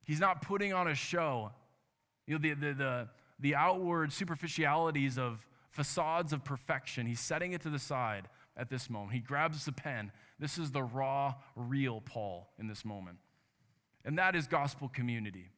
He's 0.04 0.20
not 0.20 0.42
putting 0.42 0.72
on 0.72 0.86
a 0.86 0.94
show. 0.94 1.50
You 2.28 2.34
know, 2.34 2.40
the, 2.40 2.54
the, 2.54 2.74
the, 2.74 3.08
the 3.40 3.54
outward 3.56 4.12
superficialities 4.12 5.18
of 5.18 5.44
facades 5.68 6.32
of 6.32 6.44
perfection, 6.44 7.06
he's 7.06 7.20
setting 7.20 7.52
it 7.52 7.62
to 7.62 7.70
the 7.70 7.78
side 7.78 8.28
at 8.56 8.68
this 8.70 8.90
moment. 8.90 9.14
He 9.14 9.20
grabs 9.20 9.64
the 9.64 9.72
pen. 9.72 10.12
This 10.38 10.58
is 10.58 10.70
the 10.70 10.82
raw, 10.82 11.34
real 11.56 12.00
Paul 12.00 12.50
in 12.58 12.68
this 12.68 12.84
moment. 12.84 13.18
And 14.04 14.18
that 14.18 14.36
is 14.36 14.46
gospel 14.46 14.88
community. 14.88 15.50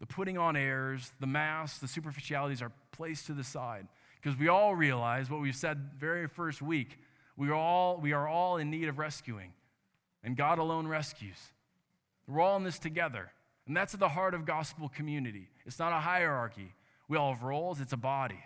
The 0.00 0.06
putting 0.06 0.38
on 0.38 0.56
airs, 0.56 1.12
the 1.20 1.26
masks, 1.26 1.78
the 1.78 1.88
superficialities 1.88 2.62
are 2.62 2.72
placed 2.92 3.26
to 3.26 3.34
the 3.34 3.44
side 3.44 3.86
Because 4.20 4.38
we 4.38 4.48
all 4.48 4.74
realize 4.74 5.30
what 5.30 5.40
we've 5.40 5.54
said 5.54 5.90
very 5.98 6.26
first 6.26 6.62
week. 6.62 6.98
We 7.36 7.48
are 7.48 7.54
all, 7.54 7.98
we 7.98 8.12
are 8.12 8.26
all 8.26 8.56
in 8.56 8.70
need 8.70 8.88
of 8.88 8.98
rescuing, 8.98 9.52
and 10.22 10.36
God 10.36 10.58
alone 10.58 10.86
rescues. 10.86 11.38
We're 12.26 12.40
all 12.40 12.56
in 12.56 12.64
this 12.64 12.78
together. 12.78 13.30
And 13.66 13.76
that's 13.76 13.94
at 13.94 14.00
the 14.00 14.08
heart 14.08 14.34
of 14.34 14.44
gospel 14.44 14.88
community. 14.88 15.48
It's 15.64 15.78
not 15.78 15.92
a 15.92 16.00
hierarchy. 16.00 16.74
We 17.08 17.16
all 17.16 17.32
have 17.32 17.42
roles, 17.42 17.80
it's 17.80 17.92
a 17.92 17.98
body. 17.98 18.40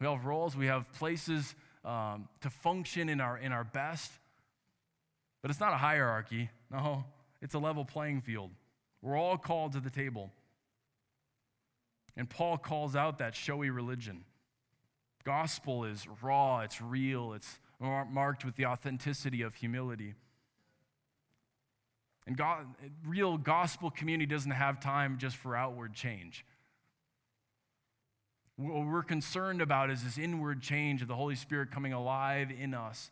We 0.00 0.06
all 0.06 0.16
have 0.16 0.24
roles, 0.24 0.56
we 0.56 0.66
have 0.66 0.90
places 0.92 1.54
um, 1.84 2.28
to 2.40 2.50
function 2.50 3.08
in 3.08 3.20
our, 3.20 3.38
in 3.38 3.52
our 3.52 3.64
best. 3.64 4.12
But 5.40 5.50
it's 5.50 5.60
not 5.60 5.72
a 5.72 5.76
hierarchy. 5.76 6.48
No, 6.70 7.04
it's 7.40 7.54
a 7.54 7.58
level 7.58 7.84
playing 7.84 8.20
field. 8.20 8.50
We're 9.02 9.16
all 9.16 9.36
called 9.36 9.72
to 9.72 9.80
the 9.80 9.90
table. 9.90 10.30
And 12.16 12.28
Paul 12.28 12.58
calls 12.58 12.94
out 12.94 13.18
that 13.18 13.34
showy 13.34 13.70
religion. 13.70 14.24
Gospel 15.24 15.84
is 15.84 16.06
raw, 16.20 16.60
it's 16.60 16.80
real, 16.80 17.32
it's 17.32 17.58
marked 17.80 18.44
with 18.44 18.56
the 18.56 18.66
authenticity 18.66 19.42
of 19.42 19.54
humility. 19.54 20.14
And 22.26 22.36
God, 22.36 22.66
real 23.04 23.36
gospel 23.36 23.90
community 23.90 24.26
doesn't 24.26 24.52
have 24.52 24.80
time 24.80 25.18
just 25.18 25.36
for 25.36 25.56
outward 25.56 25.94
change. 25.94 26.44
What 28.56 28.86
we're 28.86 29.02
concerned 29.02 29.60
about 29.60 29.90
is 29.90 30.04
this 30.04 30.18
inward 30.18 30.60
change 30.60 31.02
of 31.02 31.08
the 31.08 31.16
Holy 31.16 31.34
Spirit 31.34 31.70
coming 31.70 31.92
alive 31.92 32.50
in 32.50 32.74
us 32.74 33.10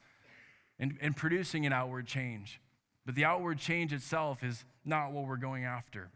and, 0.78 0.96
and 1.00 1.16
producing 1.16 1.66
an 1.66 1.72
outward 1.72 2.06
change. 2.06 2.60
But 3.04 3.14
the 3.14 3.24
outward 3.24 3.58
change 3.58 3.92
itself 3.92 4.44
is 4.44 4.64
not 4.84 5.12
what 5.12 5.26
we're 5.26 5.36
going 5.36 5.64
after. 5.64 6.10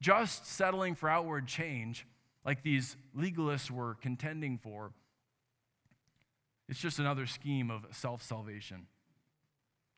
Just 0.00 0.46
settling 0.46 0.94
for 0.94 1.08
outward 1.08 1.46
change, 1.46 2.06
like 2.44 2.62
these 2.62 2.96
legalists 3.16 3.70
were 3.70 3.94
contending 3.94 4.58
for, 4.58 4.92
it's 6.68 6.80
just 6.80 6.98
another 6.98 7.26
scheme 7.26 7.70
of 7.70 7.86
self 7.92 8.22
salvation. 8.22 8.86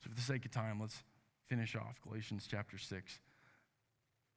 So, 0.02 0.10
for 0.10 0.14
the 0.14 0.22
sake 0.22 0.44
of 0.44 0.50
time, 0.50 0.80
let's 0.80 1.02
finish 1.48 1.74
off 1.74 2.00
Galatians 2.02 2.46
chapter 2.48 2.78
6. 2.78 3.20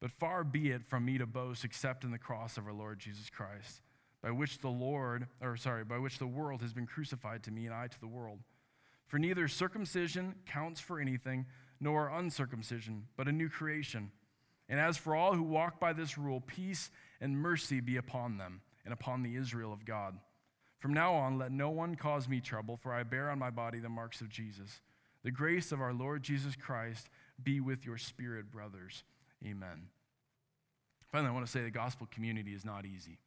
But 0.01 0.11
far 0.11 0.43
be 0.43 0.71
it 0.71 0.83
from 0.83 1.05
me 1.05 1.17
to 1.19 1.27
boast 1.27 1.63
except 1.63 2.03
in 2.03 2.11
the 2.11 2.17
cross 2.17 2.57
of 2.57 2.65
our 2.65 2.73
Lord 2.73 2.99
Jesus 2.99 3.29
Christ, 3.29 3.81
by 4.23 4.31
which 4.31 4.59
the 4.59 4.69
Lord, 4.69 5.27
or 5.41 5.57
sorry, 5.57 5.83
by 5.83 5.99
which 5.99 6.17
the 6.17 6.27
world 6.27 6.61
has 6.61 6.73
been 6.73 6.87
crucified 6.87 7.43
to 7.43 7.51
me 7.51 7.65
and 7.65 7.75
I 7.75 7.87
to 7.87 7.99
the 7.99 8.07
world. 8.07 8.39
For 9.05 9.19
neither 9.19 9.47
circumcision 9.47 10.35
counts 10.47 10.79
for 10.79 10.99
anything, 10.99 11.45
nor 11.79 12.07
uncircumcision, 12.07 13.07
but 13.17 13.27
a 13.27 13.31
new 13.31 13.49
creation. 13.49 14.11
And 14.71 14.79
as 14.79 14.97
for 14.97 15.13
all 15.13 15.35
who 15.35 15.43
walk 15.43 15.81
by 15.81 15.91
this 15.91 16.17
rule, 16.17 16.41
peace 16.47 16.89
and 17.19 17.37
mercy 17.37 17.81
be 17.81 17.97
upon 17.97 18.37
them 18.37 18.61
and 18.85 18.93
upon 18.93 19.21
the 19.21 19.35
Israel 19.35 19.73
of 19.73 19.85
God. 19.85 20.17
From 20.79 20.93
now 20.93 21.13
on, 21.13 21.37
let 21.37 21.51
no 21.51 21.69
one 21.69 21.95
cause 21.95 22.29
me 22.29 22.39
trouble, 22.39 22.77
for 22.77 22.93
I 22.93 23.03
bear 23.03 23.29
on 23.29 23.37
my 23.37 23.49
body 23.49 23.79
the 23.79 23.89
marks 23.89 24.21
of 24.21 24.29
Jesus. 24.29 24.79
The 25.23 25.29
grace 25.29 25.73
of 25.73 25.81
our 25.81 25.93
Lord 25.93 26.23
Jesus 26.23 26.55
Christ 26.55 27.09
be 27.43 27.59
with 27.59 27.85
your 27.85 27.97
spirit, 27.97 28.49
brothers. 28.49 29.03
Amen. 29.45 29.89
Finally, 31.11 31.31
I 31.31 31.33
want 31.33 31.45
to 31.45 31.51
say 31.51 31.63
the 31.63 31.69
gospel 31.69 32.07
community 32.09 32.53
is 32.53 32.63
not 32.63 32.85
easy. 32.85 33.19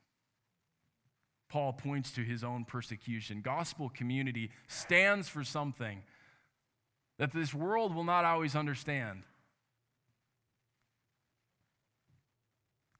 Paul 1.51 1.75
points 1.75 2.11
to 2.13 2.23
his 2.23 2.43
own 2.43 2.65
persecution. 2.65 3.43
Gospel 3.43 3.91
community 3.91 4.51
stands 4.67 5.29
for 5.29 5.45
something 5.45 6.03
that 7.19 7.33
this 7.33 7.53
world 7.53 7.95
will 7.95 8.03
not 8.03 8.25
always 8.25 8.57
understand. 8.57 9.25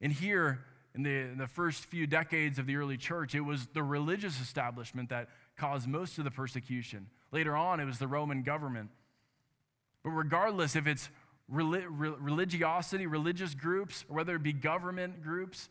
And 0.05 0.13
here, 0.13 0.61
in 0.95 1.03
the, 1.03 1.11
in 1.11 1.39
the 1.39 1.47
first 1.47 1.87
few 1.87 2.07
decades 2.07 2.59
of 2.59 2.67
the 2.67 2.77
early 2.77 2.99
church, 2.99 3.35
it 3.35 3.41
was 3.41 3.67
the 3.73 3.83
religious 3.83 4.39
establishment 4.39 5.09
that 5.09 5.31
caused 5.57 5.89
most 5.89 6.19
of 6.19 6.25
the 6.25 6.31
persecution. 6.31 7.07
Later 7.33 7.57
on, 7.57 7.81
it 7.81 7.87
was 7.87 7.99
the 7.99 8.07
Roman 8.07 8.43
government. 8.43 8.91
But 10.03 10.11
regardless 10.11 10.77
if 10.77 10.87
it's 10.87 11.09
religiosity, 11.49 13.07
religious 13.07 13.55
groups, 13.55 14.05
or 14.11 14.17
whether 14.17 14.37
it 14.37 14.43
be 14.43 14.53
government 14.53 15.23
groups 15.23 15.71